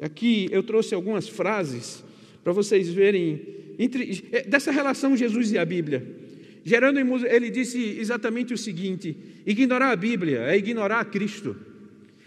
Aqui 0.00 0.48
eu 0.50 0.62
trouxe 0.62 0.94
algumas 0.94 1.28
frases 1.28 2.04
para 2.42 2.52
vocês 2.52 2.88
verem 2.88 3.40
entre, 3.78 4.24
é, 4.32 4.42
dessa 4.42 4.70
relação 4.70 5.16
Jesus 5.16 5.52
e 5.52 5.58
a 5.58 5.64
Bíblia. 5.64 6.06
Jerônimo, 6.64 7.24
ele 7.26 7.50
disse 7.50 7.98
exatamente 7.98 8.54
o 8.54 8.58
seguinte: 8.58 9.16
ignorar 9.46 9.90
a 9.90 9.96
Bíblia 9.96 10.40
é 10.40 10.56
ignorar 10.56 11.00
a 11.00 11.04
Cristo. 11.04 11.56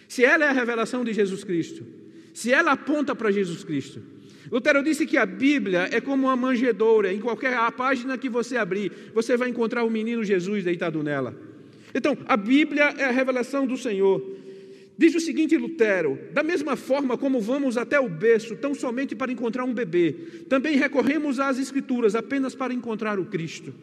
Se 0.08 0.24
ela 0.24 0.46
é 0.46 0.50
a 0.50 0.54
revelação 0.54 1.04
de 1.04 1.14
Jesus 1.14 1.44
Cristo, 1.44 1.86
se 2.34 2.54
ela 2.54 2.72
aponta 2.74 3.16
para 3.16 3.32
Jesus 3.32 3.64
Cristo. 3.64 4.02
Lutero 4.50 4.82
disse 4.82 5.06
que 5.06 5.18
a 5.18 5.26
Bíblia 5.26 5.90
é 5.92 6.00
como 6.00 6.28
uma 6.28 6.36
manjedoura, 6.36 7.12
em 7.12 7.20
qualquer 7.20 7.54
página 7.74 8.18
que 8.18 8.30
você 8.30 8.56
abrir, 8.56 8.92
você 9.14 9.36
vai 9.36 9.50
encontrar 9.50 9.84
o 9.84 9.90
menino 9.90 10.24
Jesus 10.24 10.64
deitado 10.64 11.04
nela. 11.04 11.36
Então, 11.94 12.18
a 12.26 12.38
Bíblia 12.38 12.94
é 12.98 13.06
a 13.06 13.12
revelação 13.12 13.68
do 13.68 13.76
Senhor. 13.76 14.37
Diz 14.98 15.14
o 15.14 15.20
seguinte, 15.20 15.56
Lutero: 15.56 16.18
da 16.34 16.42
mesma 16.42 16.76
forma 16.76 17.18
como 17.18 17.40
vamos 17.40 17.78
até 17.78 18.00
o 18.00 18.10
berço 18.10 18.56
tão 18.56 18.74
somente 18.74 19.16
para 19.16 19.32
encontrar 19.32 19.64
um 19.64 19.74
bebê, 19.74 20.14
também 20.50 20.78
recorremos 20.78 21.40
às 21.40 21.60
Escrituras 21.60 22.16
apenas 22.16 22.56
para 22.56 22.74
encontrar 22.74 23.20
o 23.20 23.26
Cristo. 23.26 23.74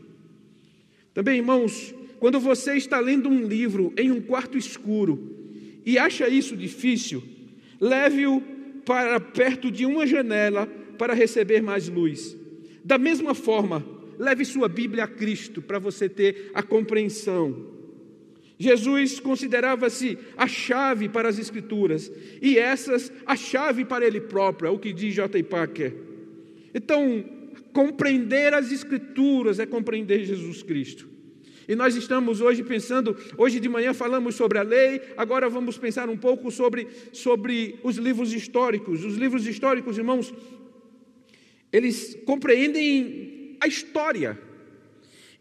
Também, 1.12 1.36
irmãos, 1.36 1.94
quando 2.18 2.40
você 2.40 2.74
está 2.74 2.98
lendo 2.98 3.28
um 3.28 3.46
livro 3.46 3.92
em 3.96 4.10
um 4.10 4.20
quarto 4.20 4.58
escuro 4.58 5.36
e 5.86 5.98
acha 5.98 6.28
isso 6.28 6.56
difícil, 6.56 7.22
leve-o 7.80 8.42
para 8.84 9.20
perto 9.20 9.70
de 9.70 9.86
uma 9.86 10.06
janela 10.06 10.66
para 10.98 11.14
receber 11.14 11.62
mais 11.62 11.88
luz. 11.88 12.36
Da 12.84 12.98
mesma 12.98 13.34
forma, 13.34 13.86
leve 14.18 14.44
sua 14.44 14.68
Bíblia 14.68 15.04
a 15.04 15.08
Cristo 15.08 15.62
para 15.62 15.78
você 15.78 16.08
ter 16.08 16.50
a 16.54 16.62
compreensão 16.62 17.73
Jesus 18.58 19.18
considerava-se 19.18 20.16
a 20.36 20.46
chave 20.46 21.08
para 21.08 21.28
as 21.28 21.38
Escrituras 21.38 22.10
e 22.40 22.58
essas 22.58 23.12
a 23.26 23.34
chave 23.34 23.84
para 23.84 24.06
ele 24.06 24.20
próprio, 24.20 24.68
é 24.68 24.70
o 24.70 24.78
que 24.78 24.92
diz 24.92 25.14
J. 25.14 25.42
Packer. 25.42 25.94
Então, 26.72 27.24
compreender 27.72 28.54
as 28.54 28.70
Escrituras 28.70 29.58
é 29.58 29.66
compreender 29.66 30.24
Jesus 30.24 30.62
Cristo. 30.62 31.14
E 31.66 31.74
nós 31.74 31.96
estamos 31.96 32.40
hoje 32.40 32.62
pensando, 32.62 33.16
hoje 33.38 33.58
de 33.58 33.68
manhã 33.68 33.94
falamos 33.94 34.34
sobre 34.34 34.58
a 34.58 34.62
lei, 34.62 35.00
agora 35.16 35.48
vamos 35.48 35.78
pensar 35.78 36.08
um 36.08 36.16
pouco 36.16 36.50
sobre, 36.50 36.86
sobre 37.12 37.78
os 37.82 37.96
livros 37.96 38.32
históricos. 38.32 39.04
Os 39.04 39.16
livros 39.16 39.46
históricos, 39.46 39.96
irmãos, 39.96 40.32
eles 41.72 42.18
compreendem 42.26 43.56
a 43.60 43.66
história. 43.66 44.38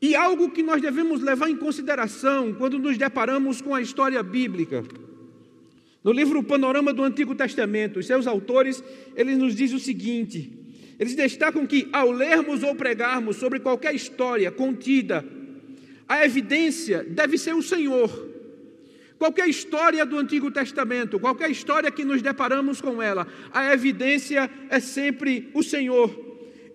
E 0.03 0.15
algo 0.15 0.49
que 0.49 0.61
nós 0.61 0.81
devemos 0.81 1.21
levar 1.21 1.49
em 1.49 1.55
consideração 1.55 2.53
quando 2.53 2.77
nos 2.77 2.97
deparamos 2.97 3.61
com 3.61 3.73
a 3.73 3.81
história 3.81 4.21
bíblica. 4.21 4.83
No 6.03 6.11
livro 6.11 6.43
Panorama 6.43 6.91
do 6.91 7.05
Antigo 7.05 7.33
Testamento, 7.33 7.99
os 7.99 8.05
seus 8.05 8.27
autores, 8.27 8.83
eles 9.15 9.37
nos 9.37 9.55
dizem 9.55 9.77
o 9.77 9.79
seguinte: 9.79 10.51
eles 10.99 11.15
destacam 11.15 11.65
que 11.65 11.87
ao 11.93 12.11
lermos 12.11 12.63
ou 12.63 12.75
pregarmos 12.75 13.37
sobre 13.37 13.61
qualquer 13.61 13.95
história 13.95 14.51
contida, 14.51 15.25
a 16.05 16.25
evidência 16.25 17.01
deve 17.05 17.37
ser 17.37 17.55
o 17.55 17.63
Senhor. 17.63 18.09
Qualquer 19.17 19.47
história 19.47 20.05
do 20.05 20.17
Antigo 20.17 20.51
Testamento, 20.51 21.17
qualquer 21.17 21.49
história 21.49 21.89
que 21.89 22.03
nos 22.03 22.21
deparamos 22.21 22.81
com 22.81 23.01
ela, 23.01 23.25
a 23.53 23.73
evidência 23.73 24.51
é 24.69 24.81
sempre 24.81 25.49
o 25.53 25.63
Senhor. 25.63 26.13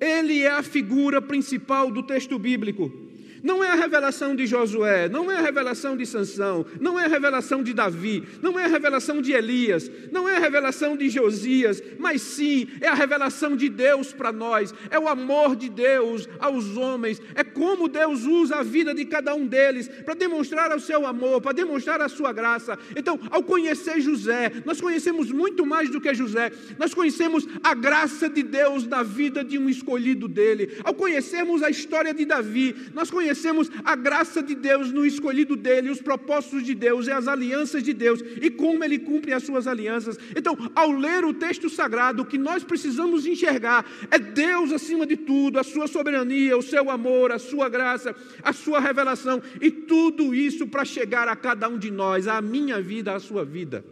Ele 0.00 0.40
é 0.44 0.50
a 0.50 0.62
figura 0.62 1.20
principal 1.20 1.90
do 1.90 2.02
texto 2.02 2.38
bíblico. 2.38 3.06
Não 3.42 3.62
é 3.62 3.70
a 3.70 3.74
revelação 3.74 4.34
de 4.34 4.46
Josué, 4.46 5.08
não 5.08 5.30
é 5.30 5.36
a 5.36 5.40
revelação 5.40 5.96
de 5.96 6.04
Sansão, 6.04 6.66
não 6.80 6.98
é 6.98 7.04
a 7.04 7.08
revelação 7.08 7.62
de 7.62 7.72
Davi, 7.72 8.24
não 8.42 8.58
é 8.58 8.64
a 8.64 8.68
revelação 8.68 9.22
de 9.22 9.32
Elias, 9.32 9.90
não 10.10 10.28
é 10.28 10.36
a 10.36 10.40
revelação 10.40 10.96
de 10.96 11.08
Josias, 11.08 11.82
mas 11.98 12.20
sim 12.22 12.68
é 12.80 12.88
a 12.88 12.94
revelação 12.94 13.56
de 13.56 13.68
Deus 13.68 14.12
para 14.12 14.32
nós, 14.32 14.74
é 14.90 14.98
o 14.98 15.08
amor 15.08 15.54
de 15.54 15.68
Deus 15.68 16.28
aos 16.38 16.76
homens, 16.76 17.22
é 17.34 17.44
como 17.44 17.88
Deus 17.88 18.24
usa 18.24 18.56
a 18.56 18.62
vida 18.62 18.94
de 18.94 19.04
cada 19.04 19.34
um 19.34 19.46
deles 19.46 19.88
para 20.04 20.14
demonstrar 20.14 20.74
o 20.74 20.80
seu 20.80 21.06
amor, 21.06 21.40
para 21.40 21.52
demonstrar 21.52 22.00
a 22.00 22.08
sua 22.08 22.32
graça. 22.32 22.78
Então, 22.96 23.18
ao 23.30 23.42
conhecer 23.42 24.00
José, 24.00 24.52
nós 24.64 24.80
conhecemos 24.80 25.30
muito 25.30 25.64
mais 25.64 25.90
do 25.90 26.00
que 26.00 26.12
José, 26.12 26.50
nós 26.78 26.92
conhecemos 26.92 27.46
a 27.62 27.74
graça 27.74 28.28
de 28.28 28.42
Deus 28.42 28.86
na 28.86 29.02
vida 29.02 29.44
de 29.44 29.58
um 29.58 29.68
escolhido 29.68 30.26
dele. 30.26 30.78
Ao 30.82 30.94
conhecermos 30.94 31.62
a 31.62 31.70
história 31.70 32.12
de 32.12 32.24
Davi, 32.24 32.74
nós 32.94 33.10
conhecemos 33.10 33.27
conhecemos 33.28 33.70
a 33.84 33.94
graça 33.94 34.42
de 34.42 34.54
Deus 34.54 34.90
no 34.90 35.04
escolhido 35.04 35.54
dele, 35.54 35.90
os 35.90 36.00
propósitos 36.00 36.64
de 36.64 36.74
Deus 36.74 37.06
e 37.06 37.10
as 37.10 37.28
alianças 37.28 37.82
de 37.82 37.92
Deus 37.92 38.24
e 38.40 38.48
como 38.48 38.82
ele 38.82 38.98
cumpre 38.98 39.34
as 39.34 39.42
suas 39.42 39.66
alianças. 39.66 40.18
Então, 40.34 40.56
ao 40.74 40.90
ler 40.90 41.26
o 41.26 41.34
texto 41.34 41.68
sagrado, 41.68 42.22
o 42.22 42.26
que 42.26 42.38
nós 42.38 42.64
precisamos 42.64 43.26
enxergar 43.26 43.84
é 44.10 44.18
Deus 44.18 44.72
acima 44.72 45.06
de 45.06 45.16
tudo, 45.16 45.58
a 45.58 45.62
sua 45.62 45.86
soberania, 45.86 46.56
o 46.56 46.62
seu 46.62 46.90
amor, 46.90 47.30
a 47.30 47.38
sua 47.38 47.68
graça, 47.68 48.16
a 48.42 48.52
sua 48.54 48.80
revelação 48.80 49.42
e 49.60 49.70
tudo 49.70 50.34
isso 50.34 50.66
para 50.66 50.84
chegar 50.86 51.28
a 51.28 51.36
cada 51.36 51.68
um 51.68 51.78
de 51.78 51.90
nós, 51.90 52.26
à 52.26 52.40
minha 52.40 52.80
vida, 52.80 53.14
à 53.14 53.20
sua 53.20 53.44
vida. 53.44 53.84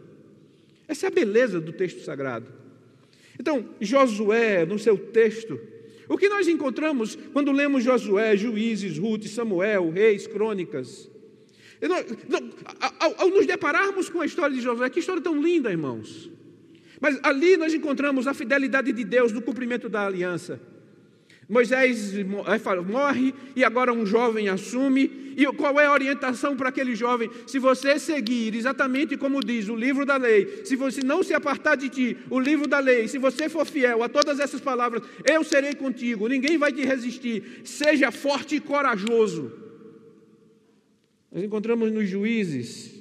Essa 0.87 1.05
é 1.05 1.09
a 1.09 1.11
beleza 1.11 1.61
do 1.61 1.71
texto 1.71 2.03
sagrado. 2.03 2.47
Então, 3.39 3.69
Josué, 3.79 4.65
no 4.65 4.79
seu 4.79 4.97
texto, 4.97 5.59
o 6.07 6.17
que 6.17 6.29
nós 6.29 6.47
encontramos 6.47 7.17
quando 7.33 7.51
lemos 7.51 7.83
Josué, 7.83 8.37
Juízes, 8.37 8.97
Ruth, 8.97 9.25
Samuel, 9.25 9.89
Reis, 9.89 10.25
Crônicas? 10.27 11.09
Ao, 12.99 13.21
ao, 13.21 13.29
nos 13.29 13.45
depararmos 13.45 14.09
com 14.09 14.21
a 14.21 14.25
história 14.25 14.55
de 14.55 14.61
Josué, 14.61 14.89
que 14.89 14.99
história 14.99 15.21
tão 15.21 15.41
linda, 15.41 15.69
irmãos. 15.69 16.31
Mas 16.99 17.19
ali 17.21 17.57
nós 17.57 17.73
encontramos 17.73 18.25
a 18.25 18.33
fidelidade 18.33 18.91
de 18.91 19.03
Deus 19.03 19.31
no 19.31 19.41
cumprimento 19.41 19.87
da 19.87 20.05
aliança. 20.05 20.59
Moisés 21.49 22.13
morre 22.85 23.33
e 23.55 23.63
agora 23.63 23.93
um 23.93 24.05
jovem 24.05 24.49
assume. 24.49 25.33
E 25.37 25.45
qual 25.53 25.79
é 25.79 25.85
a 25.85 25.93
orientação 25.93 26.57
para 26.57 26.69
aquele 26.69 26.95
jovem? 26.95 27.29
Se 27.45 27.57
você 27.59 27.97
seguir 27.99 28.53
exatamente 28.55 29.15
como 29.15 29.39
diz 29.39 29.69
o 29.69 29.75
livro 29.75 30.05
da 30.05 30.17
lei, 30.17 30.65
se 30.65 30.75
você 30.75 31.01
não 31.01 31.23
se 31.23 31.33
apartar 31.33 31.75
de 31.75 31.89
ti, 31.89 32.17
o 32.29 32.39
livro 32.39 32.67
da 32.67 32.79
lei, 32.79 33.07
se 33.07 33.17
você 33.17 33.47
for 33.47 33.65
fiel 33.65 34.03
a 34.03 34.09
todas 34.09 34.39
essas 34.39 34.59
palavras, 34.59 35.03
eu 35.23 35.43
serei 35.43 35.73
contigo, 35.73 36.27
ninguém 36.27 36.57
vai 36.57 36.73
te 36.73 36.83
resistir. 36.83 37.61
Seja 37.63 38.11
forte 38.11 38.55
e 38.55 38.59
corajoso. 38.59 39.51
Nós 41.31 41.43
encontramos 41.43 41.91
nos 41.91 42.09
juízes 42.09 42.97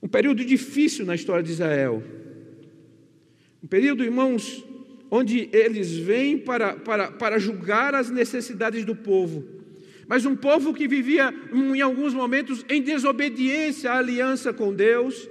um 0.00 0.08
período 0.08 0.44
difícil 0.44 1.04
na 1.04 1.16
história 1.16 1.42
de 1.42 1.50
Israel. 1.50 2.02
Um 3.62 3.66
período, 3.66 4.04
irmãos, 4.04 4.64
onde 5.10 5.48
eles 5.52 5.96
vêm 5.96 6.38
para, 6.38 6.74
para, 6.74 7.10
para 7.12 7.38
julgar 7.38 7.94
as 7.94 8.10
necessidades 8.10 8.84
do 8.84 8.94
povo. 8.94 9.44
mas 10.08 10.24
um 10.24 10.36
povo 10.36 10.72
que 10.72 10.86
vivia 10.86 11.34
em 11.52 11.80
alguns 11.80 12.14
momentos 12.14 12.64
em 12.68 12.80
desobediência 12.80 13.90
à 13.90 13.98
aliança 13.98 14.52
com 14.52 14.72
Deus. 14.72 15.28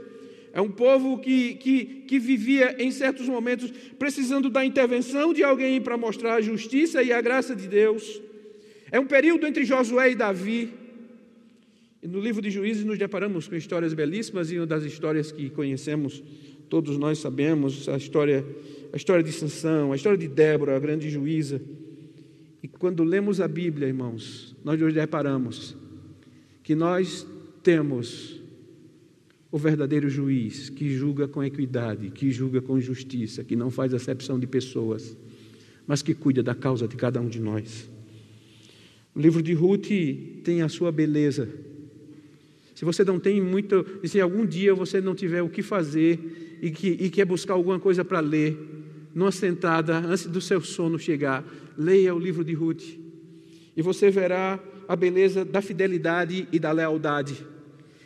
É 0.52 0.62
um 0.62 0.72
povo 0.72 1.18
que, 1.20 1.56
que, 1.56 1.86
que 2.08 2.18
vivia 2.18 2.76
em 2.82 2.90
certos 2.90 3.28
momentos 3.28 3.72
precisando 4.00 4.50
da 4.50 4.66
intervenção 4.66 5.34
de 5.34 5.44
alguém 5.44 5.82
para 5.82 5.98
mostrar 5.98 6.36
a 6.36 6.42
justiça 6.42 7.04
e 7.04 7.12
a 7.12 7.20
graça 7.20 7.54
de 7.54 7.68
Deus. 7.68 8.22
É 8.92 9.00
um 9.00 9.06
período 9.06 9.46
entre 9.46 9.66
Josué 9.66 10.12
e 10.12 10.16
Davi. 10.16 10.70
E 12.02 12.08
no 12.08 12.20
livro 12.20 12.42
de 12.42 12.50
Juízes 12.50 12.86
nos 12.86 12.98
deparamos 12.98 13.48
com 13.48 13.56
histórias 13.56 13.94
belíssimas 13.94 14.52
e 14.52 14.58
uma 14.58 14.66
das 14.66 14.84
histórias 14.86 15.32
que 15.32 15.50
conhecemos, 15.50 16.24
todos 16.70 16.98
nós 16.98 17.20
sabemos, 17.20 17.90
a 17.90 17.98
história, 17.98 18.46
a 18.96 18.98
história 18.98 19.22
de 19.22 19.32
Sansão, 19.34 19.92
a 19.92 19.98
história 19.98 20.18
de 20.18 20.26
Débora, 20.26 20.74
a 20.74 20.80
grande 20.80 21.10
juíza. 21.10 21.62
E 22.64 22.68
quando 22.70 23.04
lemos 23.04 23.42
a 23.42 23.48
Bíblia, 23.48 23.90
irmãos, 23.90 24.56
nós 24.64 24.80
nos 24.80 24.94
deparamos 24.94 25.76
que 26.64 26.74
nós 26.74 27.28
temos 27.62 28.42
o 29.52 29.58
verdadeiro 29.58 30.10
juiz 30.10 30.70
que 30.70 30.96
julga 30.96 31.28
com 31.28 31.44
equidade, 31.44 32.10
que 32.10 32.32
julga 32.32 32.62
com 32.62 32.80
justiça, 32.80 33.44
que 33.44 33.54
não 33.54 33.70
faz 33.70 33.94
acepção 33.94 34.40
de 34.40 34.48
pessoas, 34.48 35.18
mas 35.86 36.02
que 36.02 36.14
cuida 36.14 36.42
da 36.42 36.56
causa 36.56 36.88
de 36.88 36.96
cada 36.96 37.20
um 37.20 37.28
de 37.28 37.42
nós. 37.42 37.90
O 39.14 39.20
livro 39.20 39.44
de 39.44 39.52
Ruth 39.52 39.90
tem 40.42 40.62
a 40.62 40.70
sua 40.70 40.90
beleza. 40.90 41.50
Se 42.74 42.86
você 42.86 43.04
não 43.04 43.20
tem 43.20 43.42
muito, 43.42 43.86
se 44.06 44.22
algum 44.22 44.46
dia 44.46 44.74
você 44.74 45.02
não 45.02 45.14
tiver 45.14 45.42
o 45.42 45.50
que 45.50 45.62
fazer 45.62 46.58
e, 46.62 46.72
que, 46.72 46.88
e 46.88 47.10
quer 47.10 47.26
buscar 47.26 47.56
alguma 47.56 47.78
coisa 47.78 48.06
para 48.06 48.22
ler, 48.22 48.76
numa 49.16 49.32
sentada, 49.32 49.98
antes 49.98 50.28
do 50.28 50.42
seu 50.42 50.60
sono 50.60 51.00
chegar, 51.00 51.42
leia 51.78 52.14
o 52.14 52.20
livro 52.20 52.44
de 52.44 52.54
Ruth. 52.54 52.84
E 53.76 53.82
você 53.82 54.12
verá 54.12 54.60
a 54.90 54.96
beleza 54.96 55.46
da 55.46 55.62
fidelidade 55.62 56.48
e 56.52 56.60
da 56.60 56.74
lealdade. 56.74 57.48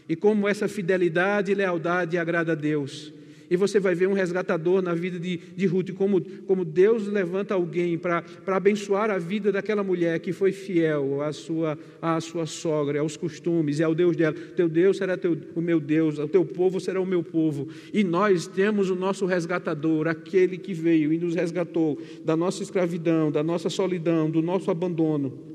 E 0.08 0.15
como 0.15 0.48
essa 0.48 0.67
fidelidade 0.67 1.52
e 1.52 1.56
lealdade 1.56 2.15
agrada 2.17 2.52
a 2.52 2.56
Deus. 2.56 3.12
E 3.49 3.55
você 3.55 3.79
vai 3.79 3.95
ver 3.95 4.07
um 4.07 4.13
resgatador 4.13 4.81
na 4.81 4.93
vida 4.93 5.19
de, 5.19 5.38
de 5.38 5.65
Ruth, 5.65 5.91
como, 5.93 6.21
como 6.45 6.63
Deus 6.63 7.07
levanta 7.07 7.55
alguém 7.55 7.97
para 7.97 8.23
abençoar 8.47 9.09
a 9.09 9.17
vida 9.17 9.51
daquela 9.51 9.83
mulher 9.83 10.19
que 10.19 10.31
foi 10.31 10.51
fiel 10.51 11.21
à 11.21 11.31
sua, 11.33 11.77
à 12.01 12.21
sua 12.21 12.45
sogra, 12.45 12.99
aos 12.99 13.17
costumes 13.17 13.79
e 13.79 13.83
ao 13.83 13.95
Deus 13.95 14.15
dela. 14.15 14.35
Teu 14.55 14.69
Deus 14.69 14.97
será 14.97 15.17
teu, 15.17 15.38
o 15.55 15.62
meu 15.62 15.79
Deus, 15.79 16.19
o 16.19 16.27
teu 16.27 16.45
povo 16.45 16.79
será 16.79 17.01
o 17.01 17.05
meu 17.05 17.23
povo. 17.23 17.67
E 17.91 18.03
nós 18.03 18.45
temos 18.45 18.89
o 18.89 18.95
nosso 18.95 19.25
resgatador, 19.25 20.07
aquele 20.07 20.57
que 20.57 20.73
veio 20.73 21.12
e 21.12 21.17
nos 21.17 21.33
resgatou 21.33 21.97
da 22.23 22.38
nossa 22.38 22.62
escravidão, 22.62 23.31
da 23.31 23.43
nossa 23.43 23.69
solidão, 23.69 24.29
do 24.29 24.41
nosso 24.41 24.69
abandono. 24.69 25.49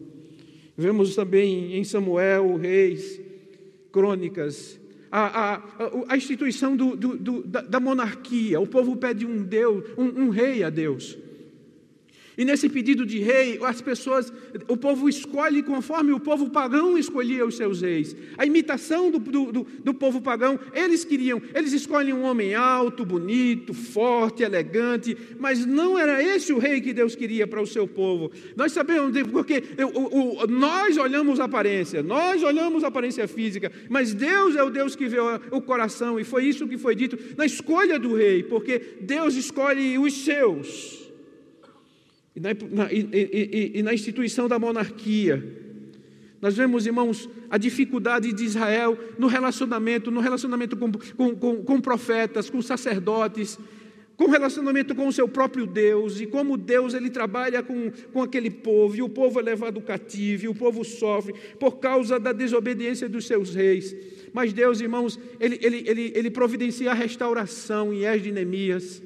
Vemos 0.76 1.14
também 1.14 1.76
em 1.76 1.85
Samuel, 1.85 2.57
Reis, 2.57 3.20
Crônicas, 3.92 4.80
a, 5.16 5.55
a, 5.55 5.62
a 6.09 6.16
instituição 6.16 6.77
do, 6.77 6.96
do, 6.96 7.16
do, 7.16 7.42
da, 7.44 7.61
da, 7.61 7.79
monarquia. 7.79 8.59
O 8.59 8.66
povo 8.66 8.96
pede 8.96 9.24
um 9.24 9.44
Deus, 9.44 9.85
um, 9.96 10.24
um 10.24 10.29
rei 10.29 10.64
a 10.64 10.70
Deus. 10.70 11.16
E 12.37 12.44
nesse 12.44 12.68
pedido 12.68 13.07
de 13.07 13.20
rei, 13.20 13.61
as 13.62 13.81
pessoas, 13.81 14.33
o 14.69 14.77
povo 14.77 15.09
escolhe 15.09 15.62
conforme 15.62 16.12
o 16.12 16.21
povo 16.21 16.49
pagão 16.51 16.97
escolhia 16.97 17.45
os 17.45 17.57
seus 17.57 17.81
reis. 17.81 18.14
A 18.38 18.47
imitação 18.47 19.11
do, 19.11 19.19
do, 19.19 19.67
do, 19.83 19.95
povo 19.95 20.21
pagão, 20.21 20.59
eles 20.73 21.05
queriam, 21.05 21.43
eles 21.55 21.73
escolhem 21.73 22.14
um 22.14 22.23
homem 22.23 22.55
alto, 22.55 23.05
bonito, 23.05 23.75
forte, 23.75 24.43
elegante, 24.43 25.17
mas 25.38 25.67
não 25.67 25.99
era 25.99 26.23
esse 26.23 26.53
o 26.53 26.59
rei 26.59 26.81
que 26.81 26.93
Deus 26.93 27.14
queria 27.14 27.47
para 27.47 27.61
o 27.61 27.67
seu 27.67 27.87
povo. 27.87 28.31
Nós 28.57 28.73
sabemos, 28.73 29.12
porque 29.31 29.62
o, 29.93 30.43
o, 30.43 30.47
nós 30.47 30.97
olhamos 30.97 31.40
a 31.40 31.45
aparência, 31.45 32.03
nós 32.03 32.43
olhamos 32.43 32.85
a 32.85 32.88
aparência 32.88 33.27
física, 33.27 33.73
mas 33.88 34.14
Deus 34.14 34.55
é 34.55 34.62
o 34.62 34.71
Deus 34.71 34.95
que 34.95 35.07
vê 35.07 35.19
o 35.51 35.61
coração, 35.61 36.19
e 36.19 36.25
foi 36.25 36.45
isso 36.45 36.69
que 36.69 36.79
foi 36.79 36.95
dito 36.95 37.19
na 37.37 37.45
escolha 37.45 37.99
do 37.99 38.14
rei, 38.14 38.43
porque 38.43 38.99
Deus 39.01 39.35
escolhe 39.35 39.99
os 39.99 40.25
seus 40.25 41.04
e 42.35 42.40
na, 42.40 42.51
e, 42.92 43.09
e, 43.12 43.79
e 43.79 43.83
na 43.83 43.94
instituição 43.94 44.49
da 44.49 44.59
monarquia. 44.59 45.42
Nós 46.40 46.57
vemos, 46.57 46.85
irmãos, 46.85 47.29
a 47.49 47.57
dificuldade 47.57 48.33
de 48.33 48.44
Israel 48.44 48.99
no 49.18 49.29
relacionamento, 49.29 50.11
no 50.11 50.20
relacionamento 50.20 50.77
com, 50.77 50.92
com, 50.92 51.35
com, 51.35 51.64
com 51.64 51.81
profetas, 51.81 52.51
com 52.51 52.61
sacerdotes, 52.61 53.59
com 54.16 54.27
relacionamento 54.27 54.94
com 54.94 55.09
o 55.09 55.12
seu 55.12 55.27
próprio 55.27 55.66
Deus, 55.66 56.20
e 56.20 56.27
como 56.27 56.57
Deus 56.57 56.94
ele 56.94 57.11
trabalha 57.11 57.62
com, 57.62 57.90
com 58.12 58.23
aquele 58.23 58.51
povo, 58.51 58.97
e 58.97 59.03
o 59.03 59.09
povo 59.09 59.40
é 59.40 59.42
levado 59.42 59.81
cativo, 59.81 60.44
e 60.44 60.49
o 60.49 60.55
povo 60.55 60.85
sofre 60.85 61.35
por 61.59 61.79
causa 61.79 62.18
da 62.18 62.33
desobediência 62.33 63.09
dos 63.09 63.27
seus 63.27 63.55
reis. 63.55 63.97
Mas 64.33 64.53
Deus, 64.53 64.81
irmãos, 64.81 65.18
ele, 65.40 65.59
ele, 65.62 65.85
ele, 65.87 66.12
ele 66.14 66.31
providencia 66.31 66.90
a 66.90 66.94
restauração 66.94 67.92
em 67.92 68.20
de 68.20 68.31
Neemias. 68.31 69.03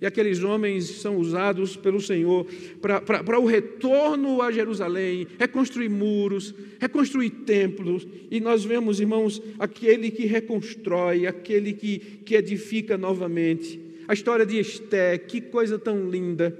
E 0.00 0.06
aqueles 0.06 0.42
homens 0.42 0.84
são 0.84 1.16
usados 1.16 1.74
pelo 1.74 2.00
Senhor 2.00 2.46
para 2.80 3.40
o 3.40 3.46
retorno 3.46 4.42
a 4.42 4.52
Jerusalém, 4.52 5.26
reconstruir 5.38 5.88
muros, 5.88 6.54
reconstruir 6.78 7.30
templos. 7.30 8.06
E 8.30 8.38
nós 8.38 8.64
vemos, 8.64 9.00
irmãos, 9.00 9.40
aquele 9.58 10.10
que 10.10 10.26
reconstrói, 10.26 11.26
aquele 11.26 11.72
que, 11.72 11.98
que 11.98 12.34
edifica 12.34 12.98
novamente. 12.98 13.80
A 14.06 14.12
história 14.12 14.44
de 14.44 14.58
Esté, 14.58 15.16
que 15.16 15.40
coisa 15.40 15.78
tão 15.78 16.08
linda. 16.08 16.56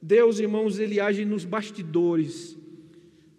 Deus, 0.00 0.40
irmãos, 0.40 0.78
ele 0.78 0.98
age 0.98 1.24
nos 1.24 1.44
bastidores. 1.44 2.56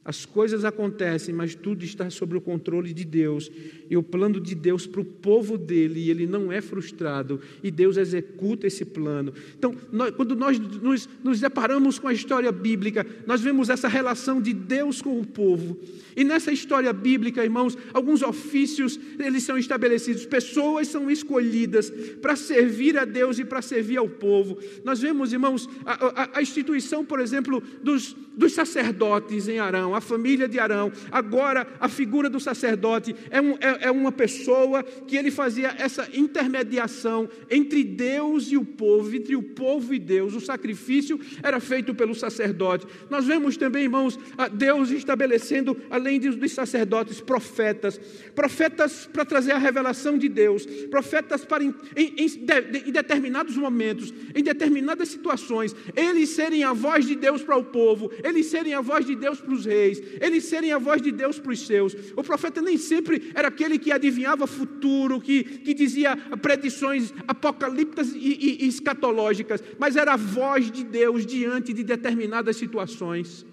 As 0.03 0.25
coisas 0.25 0.65
acontecem, 0.65 1.31
mas 1.31 1.53
tudo 1.53 1.85
está 1.85 2.09
sob 2.09 2.35
o 2.35 2.41
controle 2.41 2.91
de 2.91 3.05
Deus. 3.05 3.51
E 3.87 3.95
o 3.95 4.01
plano 4.01 4.39
de 4.39 4.55
Deus 4.55 4.87
para 4.87 5.01
o 5.01 5.05
povo 5.05 5.59
dele, 5.59 6.09
ele 6.09 6.25
não 6.25 6.51
é 6.51 6.59
frustrado. 6.59 7.39
E 7.61 7.69
Deus 7.69 7.97
executa 7.97 8.65
esse 8.65 8.83
plano. 8.83 9.31
Então, 9.55 9.75
nós, 9.91 10.09
quando 10.15 10.35
nós 10.35 10.57
nos, 10.57 11.07
nos 11.23 11.39
deparamos 11.39 11.99
com 11.99 12.07
a 12.07 12.13
história 12.13 12.51
bíblica, 12.51 13.05
nós 13.27 13.41
vemos 13.41 13.69
essa 13.69 13.87
relação 13.87 14.41
de 14.41 14.53
Deus 14.53 15.03
com 15.03 15.19
o 15.19 15.25
povo. 15.25 15.77
E 16.15 16.23
nessa 16.23 16.51
história 16.51 16.91
bíblica, 16.91 17.43
irmãos, 17.43 17.77
alguns 17.93 18.23
ofícios 18.23 18.99
eles 19.19 19.43
são 19.43 19.57
estabelecidos, 19.57 20.25
pessoas 20.25 20.87
são 20.87 21.09
escolhidas 21.11 21.91
para 22.21 22.35
servir 22.35 22.97
a 22.97 23.05
Deus 23.05 23.37
e 23.37 23.45
para 23.45 23.61
servir 23.61 23.97
ao 23.97 24.09
povo. 24.09 24.57
Nós 24.83 24.99
vemos, 24.99 25.31
irmãos, 25.31 25.69
a, 25.85 26.23
a, 26.23 26.29
a 26.39 26.41
instituição, 26.41 27.05
por 27.05 27.19
exemplo, 27.19 27.61
dos, 27.83 28.15
dos 28.35 28.53
sacerdotes 28.53 29.47
em 29.47 29.59
Arão, 29.59 29.90
a 29.95 30.01
família 30.01 30.47
de 30.47 30.59
Arão. 30.59 30.91
Agora, 31.11 31.67
a 31.79 31.87
figura 31.87 32.29
do 32.29 32.39
sacerdote 32.39 33.15
é, 33.29 33.41
um, 33.41 33.53
é, 33.53 33.87
é 33.87 33.91
uma 33.91 34.11
pessoa 34.11 34.83
que 34.83 35.15
ele 35.15 35.31
fazia 35.31 35.75
essa 35.77 36.07
intermediação 36.13 37.29
entre 37.49 37.83
Deus 37.83 38.51
e 38.51 38.57
o 38.57 38.65
povo, 38.65 39.15
entre 39.15 39.35
o 39.35 39.41
povo 39.43 39.93
e 39.93 39.99
Deus. 39.99 40.35
O 40.35 40.41
sacrifício 40.41 41.19
era 41.41 41.59
feito 41.59 41.93
pelo 41.93 42.15
sacerdote. 42.15 42.85
Nós 43.09 43.25
vemos 43.25 43.57
também, 43.57 43.83
irmãos, 43.83 44.17
Deus 44.53 44.91
estabelecendo 44.91 45.77
além 45.89 46.19
dos 46.19 46.51
sacerdotes, 46.51 47.21
profetas, 47.21 47.99
profetas 48.35 49.09
para 49.11 49.25
trazer 49.25 49.51
a 49.51 49.57
revelação 49.57 50.17
de 50.17 50.27
Deus, 50.27 50.65
profetas 50.89 51.45
para 51.45 51.63
em, 51.63 51.73
em, 51.95 52.15
em, 52.17 52.91
determinados 52.91 53.55
momentos, 53.55 54.13
em 54.35 54.43
determinadas 54.43 55.09
situações, 55.09 55.75
eles 55.95 56.29
serem 56.29 56.63
a 56.63 56.73
voz 56.73 57.05
de 57.05 57.15
Deus 57.15 57.43
para 57.43 57.57
o 57.57 57.63
povo, 57.63 58.11
eles 58.23 58.47
serem 58.47 58.73
a 58.73 58.81
voz 58.81 59.05
de 59.05 59.15
Deus 59.15 59.39
para 59.39 59.53
os 59.53 59.65
reis, 59.65 59.80
eles 60.19 60.43
serem 60.45 60.71
a 60.71 60.77
voz 60.77 61.01
de 61.01 61.11
Deus 61.11 61.39
para 61.39 61.51
os 61.51 61.65
seus. 61.65 61.95
O 62.15 62.23
profeta 62.23 62.61
nem 62.61 62.77
sempre 62.77 63.31
era 63.33 63.47
aquele 63.47 63.79
que 63.79 63.91
adivinhava 63.91 64.45
futuro, 64.45 65.19
que, 65.19 65.43
que 65.43 65.73
dizia 65.73 66.15
predições 66.41 67.13
apocalípticas 67.27 68.13
e, 68.13 68.17
e, 68.19 68.65
e 68.65 68.67
escatológicas, 68.67 69.63
mas 69.79 69.95
era 69.95 70.13
a 70.13 70.17
voz 70.17 70.69
de 70.71 70.83
Deus 70.83 71.25
diante 71.25 71.73
de 71.73 71.83
determinadas 71.83 72.57
situações. 72.57 73.45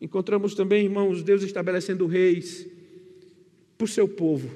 Encontramos 0.00 0.54
também, 0.54 0.84
irmãos, 0.84 1.22
Deus 1.22 1.42
estabelecendo 1.42 2.06
reis 2.06 2.66
para 3.78 3.84
o 3.84 3.88
seu 3.88 4.08
povo. 4.08 4.50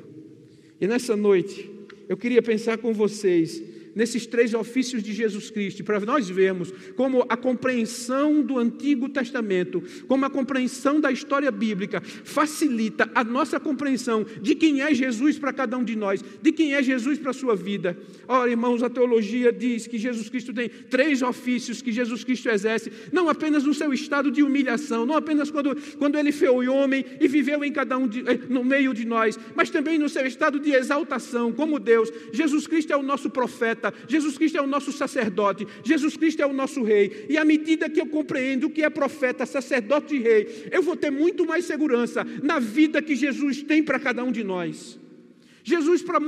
E 0.81 0.87
nessa 0.87 1.16
noite, 1.16 1.70
eu 2.09 2.16
queria 2.16 2.42
pensar 2.42 2.79
com 2.79 2.92
vocês 2.92 3.62
nesses 4.01 4.25
três 4.25 4.55
ofícios 4.55 5.03
de 5.03 5.13
Jesus 5.13 5.51
Cristo, 5.51 5.85
para 5.85 6.01
nós 6.01 6.27
vermos 6.27 6.73
como 6.97 7.27
a 7.29 7.37
compreensão 7.37 8.41
do 8.41 8.59
Antigo 8.59 9.11
Testamento, 9.11 9.83
como 10.09 10.25
a 10.25 10.31
compreensão 10.31 10.99
da 10.99 11.13
história 11.13 11.51
bíblica, 11.51 12.01
facilita 12.01 13.11
a 13.15 13.23
nossa 13.23 13.61
compreensão 13.61 14.25
de 14.41 14.55
quem 14.55 14.81
é 14.81 14.95
Jesus 14.95 15.39
para 15.39 15.53
cada 15.53 15.77
um 15.77 15.85
de 15.85 15.95
nós, 15.95 16.25
de 16.41 16.51
quem 16.51 16.73
é 16.73 16.83
Jesus 16.83 17.19
para 17.19 17.33
a 17.33 17.35
sua 17.35 17.55
vida. 17.55 17.95
Ora, 18.27 18.51
irmãos, 18.51 18.83
a 18.83 18.89
teologia 18.89 19.53
diz 19.53 19.87
que 19.87 19.99
Jesus 19.99 20.31
Cristo 20.31 20.55
tem 20.55 20.71
três 20.71 21.21
ofícios 21.21 21.83
que 21.83 21.93
Jesus 21.93 22.25
Cristo 22.25 22.49
exerce, 22.49 22.91
não 23.13 23.29
apenas 23.29 23.65
no 23.65 23.75
seu 23.75 23.93
estado 23.93 24.31
de 24.31 24.43
humilhação, 24.43 25.05
não 25.05 25.15
apenas 25.15 25.51
quando, 25.51 25.77
quando 25.99 26.17
ele 26.17 26.33
foi 26.33 26.69
homem 26.69 27.05
e 27.21 27.29
viveu 27.29 27.63
em 27.63 27.71
cada 27.71 27.99
um 27.99 28.09
de, 28.09 28.21
eh, 28.21 28.41
no 28.49 28.65
meio 28.65 28.95
de 28.95 29.05
nós, 29.05 29.39
mas 29.55 29.69
também 29.69 29.99
no 29.99 30.09
seu 30.09 30.27
estado 30.27 30.59
de 30.59 30.73
exaltação 30.73 31.53
como 31.53 31.79
Deus. 31.79 32.11
Jesus 32.33 32.67
Cristo 32.67 32.95
é 32.95 32.97
o 32.97 33.03
nosso 33.03 33.29
profeta, 33.29 33.89
Jesus 34.09 34.37
Cristo 34.37 34.59
é 34.59 34.62
o 34.62 34.66
nosso 34.66 34.92
sacerdote, 34.92 35.66
Jesus 35.85 36.16
Cristo 36.16 36.42
é 36.42 36.46
o 36.46 36.53
nosso 36.53 36.83
rei. 36.83 37.26
E 37.29 37.37
à 37.37 37.44
medida 37.44 37.88
que 37.88 38.00
eu 38.00 38.07
compreendo 38.07 38.66
o 38.66 38.70
que 38.70 38.83
é 38.83 38.90
profeta, 38.90 39.46
sacerdote 39.46 40.16
e 40.16 40.20
rei, 40.20 40.68
eu 40.70 40.83
vou 40.83 40.96
ter 40.96 41.11
muito 41.11 41.46
mais 41.46 41.64
segurança 41.64 42.24
na 42.42 42.59
vida 42.59 43.03
que 43.03 43.14
Jesus 43.14 43.62
tem 43.62 43.83
para 43.83 43.98
cada 43.98 44.24
um 44.24 44.33
de 44.33 44.44
nós. 44.44 44.98
Jesus, 45.62 46.03
para 46.03 46.18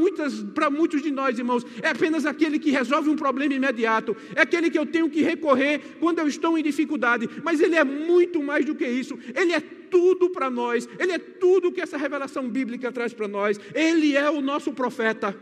muitos 0.70 1.02
de 1.02 1.10
nós, 1.10 1.38
irmãos, 1.38 1.64
é 1.82 1.88
apenas 1.88 2.26
aquele 2.26 2.58
que 2.58 2.70
resolve 2.70 3.08
um 3.08 3.16
problema 3.16 3.54
imediato, 3.54 4.16
é 4.34 4.42
aquele 4.42 4.70
que 4.70 4.78
eu 4.78 4.86
tenho 4.86 5.08
que 5.08 5.22
recorrer 5.22 5.80
quando 6.00 6.18
eu 6.18 6.28
estou 6.28 6.58
em 6.58 6.62
dificuldade, 6.62 7.28
mas 7.42 7.60
Ele 7.60 7.74
é 7.74 7.84
muito 7.84 8.42
mais 8.42 8.64
do 8.64 8.74
que 8.74 8.86
isso, 8.86 9.18
Ele 9.34 9.52
é 9.52 9.60
tudo 9.60 10.30
para 10.30 10.50
nós, 10.50 10.88
Ele 10.98 11.12
é 11.12 11.18
tudo 11.18 11.72
que 11.72 11.80
essa 11.80 11.96
revelação 11.96 12.48
bíblica 12.48 12.92
traz 12.92 13.12
para 13.12 13.28
nós, 13.28 13.58
Ele 13.74 14.16
é 14.16 14.30
o 14.30 14.40
nosso 14.40 14.72
profeta. 14.72 15.36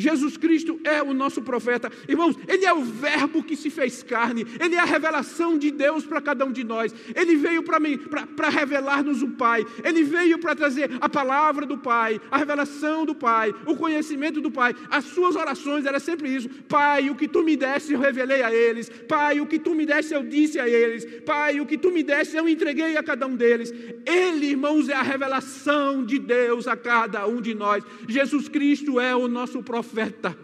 Jesus 0.00 0.36
Cristo 0.36 0.80
é 0.82 1.02
o 1.02 1.12
nosso 1.12 1.42
profeta. 1.42 1.92
Irmãos, 2.08 2.36
Ele 2.48 2.64
é 2.64 2.72
o 2.72 2.82
Verbo 2.82 3.42
que 3.42 3.54
se 3.54 3.68
fez 3.68 4.02
carne, 4.02 4.46
Ele 4.58 4.74
é 4.74 4.80
a 4.80 4.84
revelação 4.84 5.58
de 5.58 5.70
Deus 5.70 6.06
para 6.06 6.20
cada 6.20 6.44
um 6.44 6.52
de 6.52 6.64
nós. 6.64 6.92
Ele 7.14 7.36
veio 7.36 7.62
para 7.62 8.48
revelar-nos 8.48 9.22
o 9.22 9.28
Pai, 9.28 9.64
Ele 9.84 10.02
veio 10.02 10.38
para 10.38 10.56
trazer 10.56 10.90
a 11.00 11.08
palavra 11.08 11.66
do 11.66 11.76
Pai, 11.76 12.20
a 12.30 12.38
revelação 12.38 13.04
do 13.04 13.14
Pai, 13.14 13.54
o 13.66 13.76
conhecimento 13.76 14.40
do 14.40 14.50
Pai. 14.50 14.74
As 14.90 15.04
suas 15.04 15.36
orações 15.36 15.84
eram 15.84 16.00
sempre 16.00 16.34
isso: 16.34 16.48
Pai, 16.66 17.10
o 17.10 17.14
que 17.14 17.28
tu 17.28 17.42
me 17.42 17.56
deste, 17.56 17.92
eu 17.92 18.00
revelei 18.00 18.42
a 18.42 18.52
eles. 18.52 18.88
Pai, 19.06 19.40
o 19.40 19.46
que 19.46 19.58
tu 19.58 19.74
me 19.74 19.84
deste, 19.84 20.14
eu 20.14 20.22
disse 20.22 20.58
a 20.58 20.68
eles. 20.68 21.04
Pai, 21.26 21.60
o 21.60 21.66
que 21.66 21.76
tu 21.76 21.90
me 21.92 22.02
deste, 22.02 22.36
eu 22.36 22.48
entreguei 22.48 22.96
a 22.96 23.02
cada 23.02 23.26
um 23.26 23.36
deles. 23.36 23.72
Ele, 24.06 24.46
irmãos, 24.46 24.88
é 24.88 24.94
a 24.94 25.02
revelação 25.02 26.04
de 26.04 26.18
Deus 26.18 26.66
a 26.66 26.76
cada 26.76 27.26
um 27.26 27.40
de 27.40 27.54
nós. 27.54 27.84
Jesus 28.08 28.48
Cristo 28.48 28.98
é 28.98 29.14
o 29.14 29.28
nosso 29.28 29.62
profeta 29.62 29.89
profeta. 29.90 30.36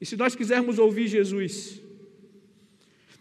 E 0.00 0.06
se 0.06 0.16
nós 0.16 0.34
quisermos 0.34 0.78
ouvir 0.78 1.06
Jesus, 1.06 1.80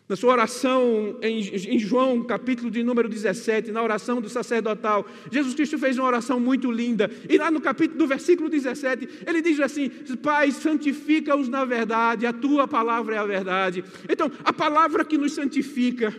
na 0.07 0.15
sua 0.15 0.33
oração 0.33 1.17
em, 1.21 1.79
João, 1.79 2.23
capítulo 2.23 2.69
de 2.69 2.83
número 2.83 3.07
17, 3.07 3.71
na 3.71 3.81
oração 3.81 4.19
do 4.19 4.27
sacerdotal, 4.27 5.05
Jesus 5.31 5.53
Cristo 5.53 5.77
fez 5.77 5.97
uma 5.97 6.07
oração 6.07 6.39
muito 6.39 6.69
linda. 6.71 7.09
E 7.29 7.37
lá 7.37 7.49
no 7.49 7.61
capítulo 7.61 7.97
do 7.99 8.07
versículo 8.07 8.49
17, 8.49 9.07
ele 9.25 9.41
diz 9.41 9.59
assim: 9.59 9.89
Pai, 10.21 10.51
santifica-os 10.51 11.47
na 11.47 11.63
verdade, 11.65 12.25
a 12.25 12.33
tua 12.33 12.67
palavra 12.67 13.15
é 13.15 13.19
a 13.19 13.25
verdade. 13.25 13.83
Então, 14.09 14.29
a 14.43 14.51
palavra 14.51 15.05
que 15.05 15.17
nos 15.17 15.33
santifica, 15.33 16.13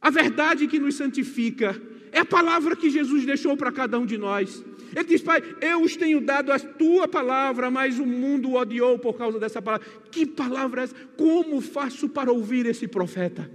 a 0.00 0.10
verdade 0.10 0.68
que 0.68 0.78
nos 0.78 0.94
santifica, 0.94 1.80
é 2.12 2.20
a 2.20 2.24
palavra 2.24 2.76
que 2.76 2.90
Jesus 2.90 3.26
deixou 3.26 3.56
para 3.56 3.72
cada 3.72 3.98
um 3.98 4.06
de 4.06 4.16
nós. 4.16 4.64
Ele 4.96 5.08
diz, 5.08 5.20
Pai, 5.20 5.42
eu 5.60 5.82
os 5.82 5.94
tenho 5.94 6.22
dado 6.22 6.50
a 6.50 6.58
tua 6.58 7.06
palavra, 7.06 7.70
mas 7.70 7.98
o 7.98 8.06
mundo 8.06 8.54
odiou 8.54 8.98
por 8.98 9.12
causa 9.12 9.38
dessa 9.38 9.60
palavra. 9.60 9.86
Que 10.10 10.24
palavra 10.24 10.80
é 10.80 10.84
essa? 10.84 10.94
Como 11.18 11.60
faço 11.60 12.08
para 12.08 12.32
ouvir 12.32 12.64
esse 12.64 12.88
profeta? 12.88 13.50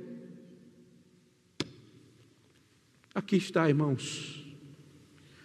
Aqui 3.15 3.37
está, 3.37 3.67
irmãos. 3.67 4.45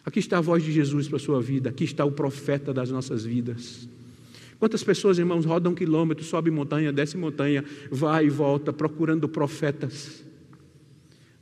Aqui 0.05 0.19
está 0.19 0.37
a 0.37 0.43
voz 0.43 0.63
de 0.63 0.71
Jesus 0.71 1.09
para 1.09 1.17
a 1.17 1.21
sua 1.21 1.41
vida. 1.41 1.71
Aqui 1.71 1.85
está 1.85 2.05
o 2.05 2.13
profeta 2.13 2.75
das 2.75 2.91
nossas 2.91 3.25
vidas. 3.25 3.89
Quantas 4.59 4.85
pessoas, 4.85 5.19
irmãos, 5.19 5.47
rodam 5.47 5.75
quilômetros, 5.75 6.29
sobe 6.29 6.51
montanha, 6.51 6.93
desce 6.93 7.17
montanha, 7.17 7.65
vai 7.91 8.27
e 8.27 8.31
volta 8.31 8.71
procurando 8.71 9.27
profetas, 9.31 10.23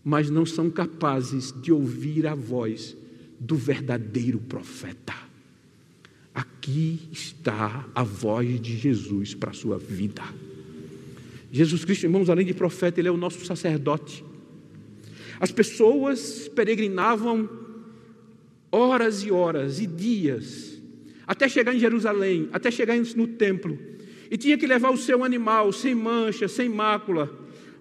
mas 0.04 0.30
não 0.30 0.46
são 0.46 0.70
capazes 0.70 1.52
de 1.60 1.72
ouvir 1.72 2.24
a 2.28 2.36
voz 2.36 2.96
do 3.44 3.56
verdadeiro 3.56 4.38
profeta. 4.38 5.14
Aqui 6.34 7.08
está 7.12 7.86
a 7.94 8.02
voz 8.02 8.60
de 8.60 8.76
Jesus 8.76 9.34
para 9.34 9.50
a 9.50 9.54
sua 9.54 9.78
vida. 9.78 10.22
Jesus 11.52 11.84
Cristo, 11.84 12.04
irmãos, 12.04 12.30
além 12.30 12.46
de 12.46 12.54
profeta, 12.54 13.00
ele 13.00 13.08
é 13.08 13.12
o 13.12 13.16
nosso 13.16 13.44
sacerdote. 13.44 14.24
As 15.38 15.52
pessoas 15.52 16.48
peregrinavam 16.48 17.48
horas 18.72 19.22
e 19.22 19.30
horas 19.30 19.78
e 19.78 19.86
dias 19.86 20.80
até 21.26 21.48
chegar 21.48 21.74
em 21.74 21.78
Jerusalém, 21.78 22.48
até 22.52 22.70
chegar 22.70 22.96
no 22.96 23.26
templo, 23.26 23.78
e 24.30 24.36
tinha 24.36 24.58
que 24.58 24.66
levar 24.66 24.90
o 24.90 24.96
seu 24.96 25.22
animal 25.22 25.72
sem 25.72 25.94
mancha, 25.94 26.48
sem 26.48 26.68
mácula, 26.68 27.32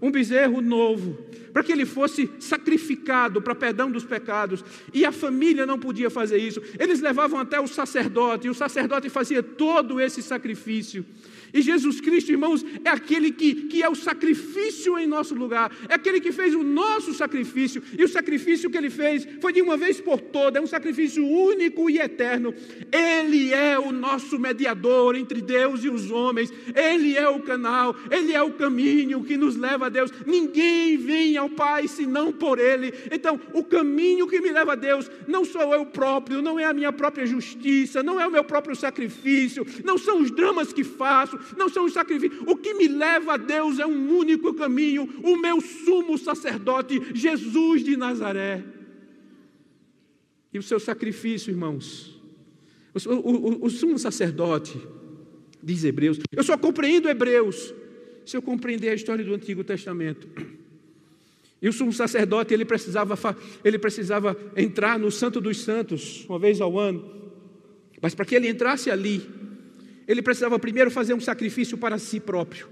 um 0.04 0.12
bezerro 0.12 0.60
novo, 0.60 1.18
para 1.54 1.64
que 1.64 1.72
ele 1.72 1.86
fosse 1.86 2.30
sacrificado 2.38 3.42
para 3.42 3.56
perdão 3.56 3.90
dos 3.90 4.04
pecados, 4.04 4.62
e 4.94 5.06
a 5.06 5.14
família 5.14 5.66
não 5.66 5.80
podia 5.80 6.10
fazer 6.10 6.38
isso. 6.38 6.62
Eles 6.78 7.00
levavam 7.00 7.40
até 7.40 7.58
o 7.58 7.68
sacerdote, 7.68 8.48
e 8.48 8.50
o 8.50 8.54
sacerdote 8.54 9.10
fazia 9.10 9.42
todo 9.42 10.02
esse 10.02 10.22
sacrifício. 10.22 11.06
E 11.54 11.62
Jesus 11.62 12.02
Cristo, 12.02 12.32
irmãos, 12.32 12.66
é 12.84 12.90
aquele 12.90 13.32
que, 13.32 13.54
que 13.54 13.84
é 13.84 13.90
o 13.90 13.96
sacrifício 13.96 14.98
em 14.98 15.06
nosso 15.06 15.36
lugar, 15.36 15.72
é 15.88 15.94
aquele 15.94 16.20
que 16.20 16.32
fez 16.32 16.56
o 16.56 16.64
nosso 16.64 17.14
sacrifício, 17.14 17.82
e 17.98 18.04
o 18.04 18.08
sacrifício 18.08 18.70
que 18.70 18.78
ele 18.78 18.90
fez 18.90 19.28
foi 19.40 19.54
de 19.54 19.62
uma 19.62 19.78
vez 19.78 20.02
por 20.02 20.20
toda, 20.20 20.58
é 20.58 20.62
um 20.62 20.68
sacrifício 20.68 21.26
único 21.26 21.90
e 21.90 22.00
eterno. 22.00 22.54
Ele 22.92 23.54
é 23.54 23.78
o 23.78 23.92
nosso 23.92 24.40
mediador 24.40 25.16
entre 25.16 25.42
Deus 25.42 25.84
e 25.84 25.90
os 25.90 26.10
homens, 26.10 26.52
ele 26.76 27.16
é 27.16 27.30
o 27.30 27.40
canal, 27.40 27.96
ele 28.10 28.34
é 28.34 28.42
o 28.42 28.54
caminho 28.54 29.24
que 29.24 29.38
nos 29.38 29.56
leva 29.56 29.86
a 29.86 29.90
Deus. 29.90 30.12
Ninguém 30.26 30.98
vem 30.98 31.38
ao 31.38 31.50
Pai 31.50 31.88
senão 31.88 32.32
por 32.32 32.58
ele. 32.58 32.94
Então, 33.12 33.40
o 33.54 33.64
caminho 33.64 34.28
que 34.28 34.42
me 34.42 34.52
leva 34.52 34.74
a 34.74 34.76
Deus 34.76 35.10
não 35.28 35.46
sou 35.46 35.74
eu 35.74 35.86
próprio, 35.86 36.42
não 36.42 36.60
é 36.60 36.66
a 36.66 36.74
minha 36.74 36.92
própria 36.92 37.26
justiça, 37.26 38.02
não 38.02 38.20
é 38.20 38.28
o 38.28 38.32
meu 38.32 38.44
próprio 38.44 38.76
sacrifício, 38.76 39.66
não 39.84 39.98
são 39.98 40.20
os 40.20 40.32
dramas 40.32 40.74
que 40.74 40.84
faço, 40.84 41.38
não 41.58 41.70
são 41.70 41.86
os 41.86 41.94
sacrifícios. 41.94 42.42
O 42.48 42.56
que 42.56 42.74
me 42.74 42.88
leva 42.88 43.34
a 43.34 43.38
Deus 43.38 43.80
é 43.80 43.86
um 43.86 44.18
único 44.18 44.54
caminho, 44.54 45.10
o 45.24 45.38
meu 45.38 45.60
sumo 45.62 46.18
sacerdote, 46.18 47.02
Jesus 47.14 47.84
de 47.84 47.98
Nazaré. 47.98 48.64
E 50.54 50.60
o 50.60 50.64
seu 50.64 50.80
sacrifício, 50.80 51.52
irmãos. 51.52 52.20
O, 52.94 53.14
o, 53.14 53.66
o, 53.66 53.70
sumo 53.70 53.98
sacerdote, 53.98 54.80
diz 55.62 55.84
Hebreus, 55.84 56.20
eu 56.32 56.44
só 56.44 56.56
compreendo 56.56 57.10
Hebreus 57.10 57.74
se 58.24 58.38
eu 58.38 58.42
compreender 58.42 58.90
a 58.90 58.94
história 58.94 59.26
do 59.26 59.34
Antigo 59.34 59.64
Testamento. 59.64 60.28
E 61.60 61.68
o 61.68 61.74
sumo 61.74 61.92
sacerdote, 61.92 62.54
ele 62.54 62.66
precisava, 62.66 63.18
ele 63.64 63.80
precisava 63.80 64.38
entrar 64.56 65.00
no 65.00 65.10
Santo 65.10 65.42
dos 65.42 65.62
Santos, 65.62 66.26
uma 66.28 66.38
vez 66.38 66.62
ao 66.62 66.78
ano. 66.78 67.10
Mas 68.02 68.14
para 68.14 68.26
que 68.26 68.36
ele 68.36 68.50
entrasse 68.50 68.92
ali, 68.92 69.28
ele 70.08 70.22
precisava 70.22 70.60
primeiro 70.60 70.92
fazer 70.92 71.14
um 71.14 71.20
sacrifício 71.20 71.78
para 71.78 71.98
si 71.98 72.20
próprio, 72.20 72.68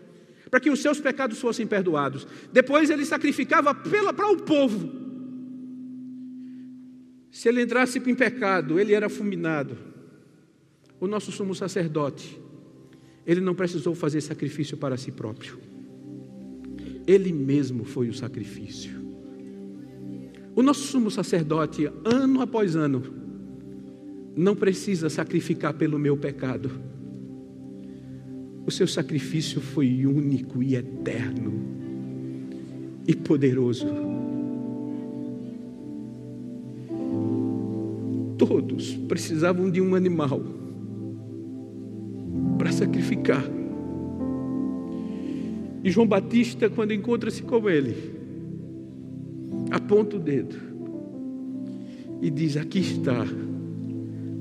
para 0.49 0.59
que 0.59 0.69
os 0.69 0.81
seus 0.81 0.99
pecados 0.99 1.39
fossem 1.39 1.65
perdoados. 1.65 2.27
Depois 2.51 2.89
ele 2.89 3.05
sacrificava 3.05 3.73
pela, 3.73 4.13
para 4.13 4.29
o 4.29 4.37
povo. 4.37 4.91
Se 7.31 7.47
ele 7.47 7.61
entrasse 7.61 7.99
em 7.99 8.15
pecado, 8.15 8.79
ele 8.79 8.93
era 8.93 9.07
fulminado. 9.07 9.77
O 10.99 11.07
nosso 11.07 11.31
sumo 11.31 11.55
sacerdote, 11.55 12.37
ele 13.25 13.39
não 13.39 13.55
precisou 13.55 13.95
fazer 13.95 14.21
sacrifício 14.21 14.77
para 14.77 14.97
si 14.97 15.11
próprio. 15.11 15.57
Ele 17.07 17.31
mesmo 17.31 17.85
foi 17.85 18.09
o 18.09 18.13
sacrifício. 18.13 18.99
O 20.53 20.61
nosso 20.61 20.81
sumo 20.81 21.09
sacerdote, 21.09 21.89
ano 22.03 22.41
após 22.41 22.75
ano, 22.75 23.01
não 24.35 24.55
precisa 24.55 25.09
sacrificar 25.09 25.73
pelo 25.73 25.97
meu 25.97 26.17
pecado 26.17 26.91
o 28.65 28.71
seu 28.71 28.87
sacrifício 28.87 29.59
foi 29.59 30.05
único 30.05 30.61
e 30.61 30.75
eterno 30.75 31.53
e 33.07 33.15
poderoso. 33.15 33.87
Todos 38.37 38.95
precisavam 39.07 39.69
de 39.69 39.81
um 39.81 39.95
animal 39.95 40.41
para 42.57 42.71
sacrificar. 42.71 43.43
E 45.83 45.89
João 45.89 46.07
Batista, 46.07 46.69
quando 46.69 46.93
encontra-se 46.93 47.41
com 47.41 47.67
ele, 47.69 47.95
aponta 49.71 50.17
o 50.17 50.19
dedo 50.19 50.55
e 52.21 52.29
diz: 52.29 52.57
Aqui 52.57 52.79
está 52.79 53.25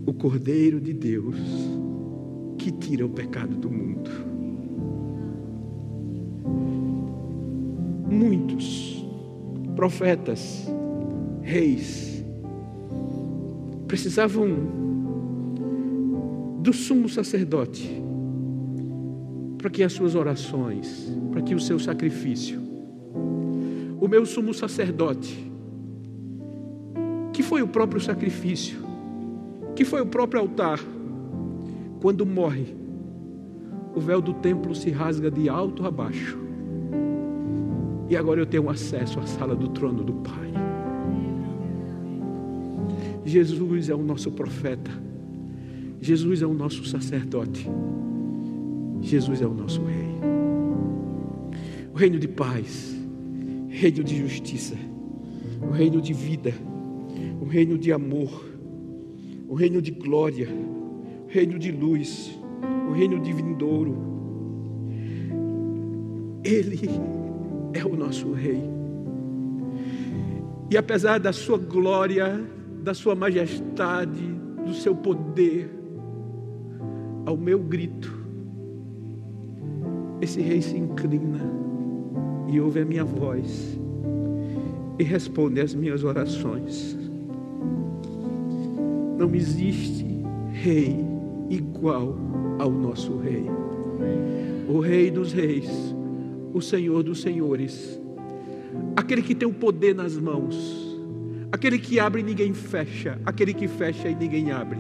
o 0.04 0.12
Cordeiro 0.12 0.80
de 0.80 0.92
Deus 0.92 1.37
que 2.60 2.70
tira 2.70 3.06
o 3.06 3.08
pecado 3.08 3.56
do 3.56 3.70
mundo. 3.70 4.10
Muitos 8.10 9.02
profetas, 9.74 10.70
reis, 11.40 12.22
precisavam 13.88 14.48
do 16.60 16.70
sumo 16.74 17.08
sacerdote 17.08 18.02
para 19.56 19.70
que 19.70 19.82
as 19.82 19.94
suas 19.94 20.14
orações, 20.14 21.10
para 21.32 21.40
que 21.40 21.54
o 21.54 21.60
seu 21.60 21.78
sacrifício, 21.78 22.60
o 23.98 24.06
meu 24.06 24.26
sumo 24.26 24.52
sacerdote, 24.52 25.50
que 27.32 27.42
foi 27.42 27.62
o 27.62 27.68
próprio 27.68 28.02
sacrifício, 28.02 28.78
que 29.74 29.84
foi 29.84 30.02
o 30.02 30.06
próprio 30.06 30.42
altar, 30.42 30.78
quando 32.00 32.24
morre, 32.24 32.74
o 33.94 34.00
véu 34.00 34.20
do 34.20 34.32
templo 34.34 34.74
se 34.74 34.90
rasga 34.90 35.30
de 35.30 35.48
alto 35.48 35.84
a 35.86 35.90
baixo. 35.90 36.38
E 38.08 38.16
agora 38.16 38.40
eu 38.40 38.46
tenho 38.46 38.68
acesso 38.68 39.20
à 39.20 39.26
sala 39.26 39.54
do 39.54 39.68
trono 39.68 40.02
do 40.02 40.14
Pai. 40.14 40.50
Jesus 43.24 43.88
é 43.88 43.94
o 43.94 44.02
nosso 44.02 44.32
profeta. 44.32 44.90
Jesus 46.00 46.40
é 46.42 46.46
o 46.46 46.54
nosso 46.54 46.84
sacerdote. 46.86 47.68
Jesus 49.00 49.42
é 49.42 49.46
o 49.46 49.54
nosso 49.54 49.82
rei. 49.84 50.10
O 51.92 51.96
reino 51.96 52.18
de 52.18 52.26
paz, 52.26 52.96
reino 53.68 54.02
de 54.02 54.16
justiça, 54.16 54.74
o 55.62 55.70
reino 55.70 56.00
de 56.00 56.12
vida, 56.12 56.54
o 57.40 57.44
reino 57.44 57.76
de 57.76 57.92
amor, 57.92 58.44
o 59.46 59.54
reino 59.54 59.82
de 59.82 59.90
glória, 59.90 60.48
reino 61.30 61.58
de 61.60 61.70
luz, 61.70 62.36
o 62.88 62.92
reino 62.92 63.20
de 63.20 63.32
vindouro. 63.32 63.96
Ele 66.44 66.90
é 67.72 67.84
o 67.84 67.96
nosso 67.96 68.32
rei. 68.32 68.62
E 70.68 70.76
apesar 70.76 71.18
da 71.18 71.32
sua 71.32 71.56
glória, 71.56 72.44
da 72.82 72.94
sua 72.94 73.14
majestade, 73.14 74.22
do 74.64 74.74
seu 74.74 74.94
poder, 74.94 75.70
ao 77.24 77.36
meu 77.36 77.60
grito, 77.60 78.12
esse 80.20 80.40
rei 80.40 80.60
se 80.60 80.76
inclina 80.76 81.40
e 82.48 82.60
ouve 82.60 82.80
a 82.80 82.84
minha 82.84 83.04
voz 83.04 83.78
e 84.98 85.04
responde 85.04 85.60
às 85.60 85.74
minhas 85.74 86.02
orações. 86.02 86.98
Não 89.16 89.32
existe 89.34 90.06
rei 90.52 91.09
igual 91.50 92.16
ao 92.58 92.70
nosso 92.70 93.18
rei. 93.18 93.44
O 94.68 94.78
rei 94.78 95.10
dos 95.10 95.32
reis, 95.32 95.68
o 96.54 96.60
Senhor 96.62 97.02
dos 97.02 97.20
senhores, 97.20 98.00
aquele 98.96 99.20
que 99.20 99.34
tem 99.34 99.48
o 99.48 99.52
poder 99.52 99.94
nas 99.94 100.16
mãos, 100.16 100.96
aquele 101.50 101.78
que 101.78 101.98
abre 101.98 102.20
e 102.20 102.24
ninguém 102.24 102.54
fecha, 102.54 103.20
aquele 103.26 103.52
que 103.52 103.66
fecha 103.66 104.08
e 104.08 104.14
ninguém 104.14 104.52
abre, 104.52 104.78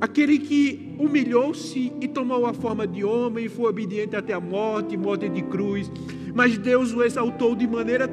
aquele 0.00 0.38
que 0.38 0.94
humilhou-se 0.98 1.92
e 2.00 2.06
tomou 2.06 2.46
a 2.46 2.54
forma 2.54 2.86
de 2.86 3.04
homem 3.04 3.46
e 3.46 3.48
foi 3.48 3.68
obediente 3.68 4.14
até 4.14 4.32
a 4.32 4.40
morte, 4.40 4.96
morte 4.96 5.28
de 5.28 5.42
cruz, 5.42 5.90
mas 6.32 6.56
Deus 6.56 6.94
o 6.94 7.02
exaltou 7.02 7.56
de 7.56 7.66
maneira 7.66 8.06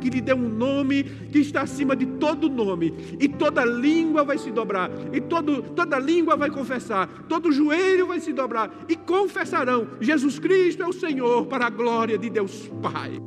que 0.00 0.10
lhe 0.10 0.20
deu 0.20 0.36
um 0.36 0.48
nome 0.48 1.04
que 1.04 1.38
está 1.38 1.62
acima 1.62 1.94
de 1.94 2.06
todo 2.06 2.48
nome, 2.48 2.94
e 3.20 3.28
toda 3.28 3.64
língua 3.64 4.24
vai 4.24 4.38
se 4.38 4.50
dobrar, 4.50 4.90
e 5.12 5.20
todo, 5.20 5.62
toda 5.62 5.98
língua 5.98 6.36
vai 6.36 6.50
confessar, 6.50 7.06
todo 7.28 7.52
joelho 7.52 8.06
vai 8.06 8.20
se 8.20 8.32
dobrar, 8.32 8.70
e 8.88 8.96
confessarão: 8.96 9.88
Jesus 10.00 10.38
Cristo 10.38 10.82
é 10.82 10.86
o 10.86 10.92
Senhor, 10.92 11.46
para 11.46 11.66
a 11.66 11.70
glória 11.70 12.18
de 12.18 12.28
Deus 12.28 12.70
Pai. 12.82 13.20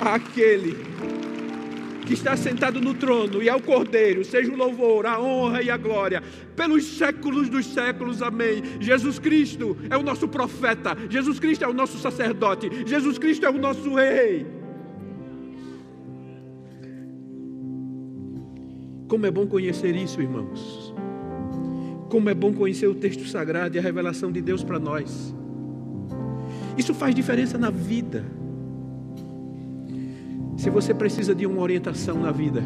Aquele 0.00 0.76
que 2.08 2.14
está 2.14 2.34
sentado 2.38 2.80
no 2.80 2.94
trono 2.94 3.42
e 3.42 3.50
ao 3.50 3.60
Cordeiro, 3.60 4.24
seja 4.24 4.50
o 4.50 4.56
louvor, 4.56 5.04
a 5.04 5.20
honra 5.20 5.62
e 5.62 5.70
a 5.70 5.76
glória, 5.76 6.22
pelos 6.56 6.82
séculos 6.96 7.50
dos 7.50 7.66
séculos, 7.66 8.22
amém. 8.22 8.62
Jesus 8.80 9.18
Cristo 9.18 9.76
é 9.90 9.96
o 9.96 10.02
nosso 10.02 10.26
profeta, 10.26 10.96
Jesus 11.10 11.38
Cristo 11.38 11.66
é 11.66 11.68
o 11.68 11.74
nosso 11.74 11.98
sacerdote, 11.98 12.70
Jesus 12.86 13.18
Cristo 13.18 13.44
é 13.44 13.50
o 13.50 13.58
nosso 13.58 13.94
rei. 13.94 14.46
Como 19.06 19.26
é 19.26 19.30
bom 19.30 19.46
conhecer 19.46 19.94
isso, 19.94 20.22
irmãos. 20.22 20.94
Como 22.08 22.30
é 22.30 22.34
bom 22.34 22.54
conhecer 22.54 22.86
o 22.86 22.94
texto 22.94 23.26
sagrado 23.28 23.76
e 23.76 23.78
a 23.78 23.82
revelação 23.82 24.32
de 24.32 24.40
Deus 24.40 24.64
para 24.64 24.78
nós. 24.78 25.34
Isso 26.78 26.94
faz 26.94 27.14
diferença 27.14 27.58
na 27.58 27.68
vida. 27.68 28.24
Se 30.68 30.70
você 30.70 30.92
precisa 30.92 31.34
de 31.34 31.46
uma 31.46 31.62
orientação 31.62 32.20
na 32.20 32.30
vida, 32.30 32.62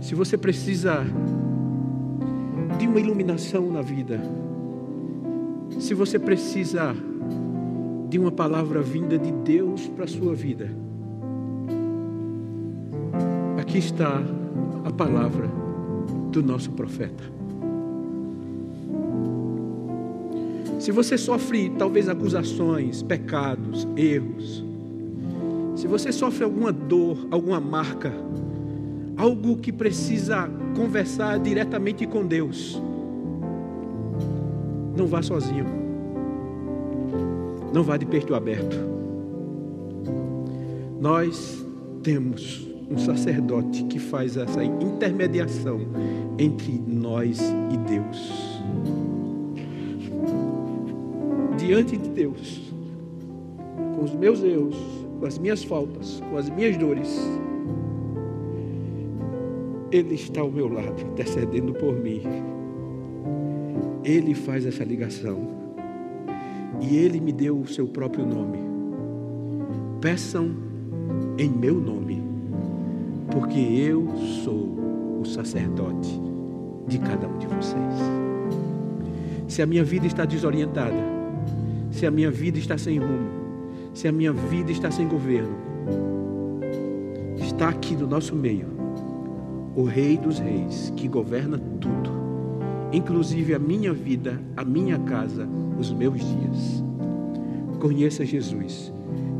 se 0.00 0.14
você 0.14 0.38
precisa 0.38 1.04
de 2.78 2.86
uma 2.86 3.00
iluminação 3.00 3.68
na 3.68 3.82
vida, 3.82 4.20
se 5.80 5.92
você 5.92 6.20
precisa 6.20 6.94
de 8.08 8.16
uma 8.16 8.30
palavra 8.30 8.80
vinda 8.80 9.18
de 9.18 9.32
Deus 9.32 9.88
para 9.88 10.04
a 10.04 10.06
sua 10.06 10.36
vida, 10.36 10.70
aqui 13.60 13.78
está 13.78 14.22
a 14.84 14.92
palavra 14.92 15.48
do 16.30 16.44
nosso 16.44 16.70
profeta. 16.70 17.24
Se 20.78 20.92
você 20.92 21.18
sofre 21.18 21.70
talvez 21.70 22.08
acusações, 22.08 23.02
pecados, 23.02 23.84
erros, 23.96 24.67
se 25.88 25.90
você 25.90 26.12
sofre 26.12 26.44
alguma 26.44 26.70
dor, 26.70 27.26
alguma 27.30 27.58
marca, 27.58 28.12
algo 29.16 29.56
que 29.56 29.72
precisa 29.72 30.46
conversar 30.76 31.38
diretamente 31.38 32.06
com 32.06 32.26
Deus, 32.26 32.78
não 34.94 35.06
vá 35.06 35.22
sozinho. 35.22 35.64
Não 37.72 37.82
vá 37.82 37.96
de 37.96 38.04
peito 38.04 38.34
aberto. 38.34 38.76
Nós 41.00 41.64
temos 42.02 42.68
um 42.90 42.98
sacerdote 42.98 43.84
que 43.84 43.98
faz 43.98 44.36
essa 44.36 44.62
intermediação 44.62 45.80
entre 46.38 46.82
nós 46.86 47.40
e 47.72 47.76
Deus. 47.78 48.60
Diante 51.56 51.96
de 51.96 52.10
Deus, 52.10 52.74
com 53.96 54.04
os 54.04 54.14
meus 54.14 54.42
erros, 54.42 54.76
com 55.18 55.26
as 55.26 55.38
minhas 55.38 55.64
faltas, 55.64 56.22
com 56.30 56.36
as 56.36 56.48
minhas 56.48 56.76
dores, 56.76 57.18
Ele 59.90 60.14
está 60.14 60.40
ao 60.40 60.50
meu 60.50 60.68
lado, 60.68 61.00
intercedendo 61.02 61.72
por 61.74 61.94
mim. 61.94 62.22
Ele 64.04 64.34
faz 64.34 64.64
essa 64.64 64.84
ligação. 64.84 65.58
E 66.80 66.96
Ele 66.96 67.20
me 67.20 67.32
deu 67.32 67.58
o 67.58 67.66
seu 67.66 67.88
próprio 67.88 68.24
nome. 68.24 68.58
Peçam 70.00 70.54
em 71.36 71.50
meu 71.50 71.74
nome, 71.74 72.22
porque 73.32 73.58
eu 73.58 74.06
sou 74.44 75.20
o 75.20 75.24
sacerdote 75.24 76.20
de 76.86 76.98
cada 76.98 77.26
um 77.26 77.38
de 77.38 77.46
vocês. 77.48 77.94
Se 79.48 79.62
a 79.62 79.66
minha 79.66 79.82
vida 79.82 80.06
está 80.06 80.24
desorientada, 80.24 81.02
se 81.90 82.06
a 82.06 82.10
minha 82.10 82.30
vida 82.30 82.58
está 82.58 82.78
sem 82.78 82.98
rumo, 82.98 83.37
se 83.98 84.06
a 84.06 84.12
minha 84.12 84.32
vida 84.32 84.70
está 84.70 84.92
sem 84.92 85.08
governo, 85.08 85.56
está 87.36 87.68
aqui 87.68 87.96
no 87.96 88.06
nosso 88.06 88.32
meio 88.32 88.68
o 89.74 89.82
Rei 89.82 90.16
dos 90.16 90.38
Reis 90.38 90.92
que 90.94 91.08
governa 91.08 91.58
tudo, 91.80 92.08
inclusive 92.92 93.54
a 93.54 93.58
minha 93.58 93.92
vida, 93.92 94.40
a 94.56 94.64
minha 94.64 95.00
casa, 95.00 95.48
os 95.76 95.92
meus 95.92 96.20
dias. 96.20 96.84
Conheça 97.80 98.24
Jesus, 98.24 98.92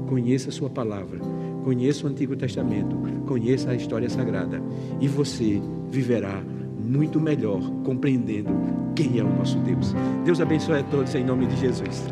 conheça 0.09 0.51
Sua 0.51 0.69
palavra, 0.69 1.21
conheça 1.63 2.05
o 2.05 2.11
Antigo 2.11 2.35
Testamento, 2.35 2.97
conheça 3.29 3.71
a 3.71 3.77
história 3.77 4.11
sagrada 4.11 4.61
e 5.01 5.07
você 5.07 5.63
viverá 5.89 6.43
muito 6.85 7.21
melhor 7.21 7.61
compreendendo 7.85 8.51
quem 8.97 9.21
é 9.21 9.23
o 9.23 9.33
nosso 9.37 9.57
Deus. 9.61 9.95
Deus 10.25 10.41
abençoe 10.41 10.81
a 10.81 10.83
todos 10.83 11.15
em 11.15 11.25
nome 11.25 11.47
de 11.47 11.57
Jesus. 11.61 12.09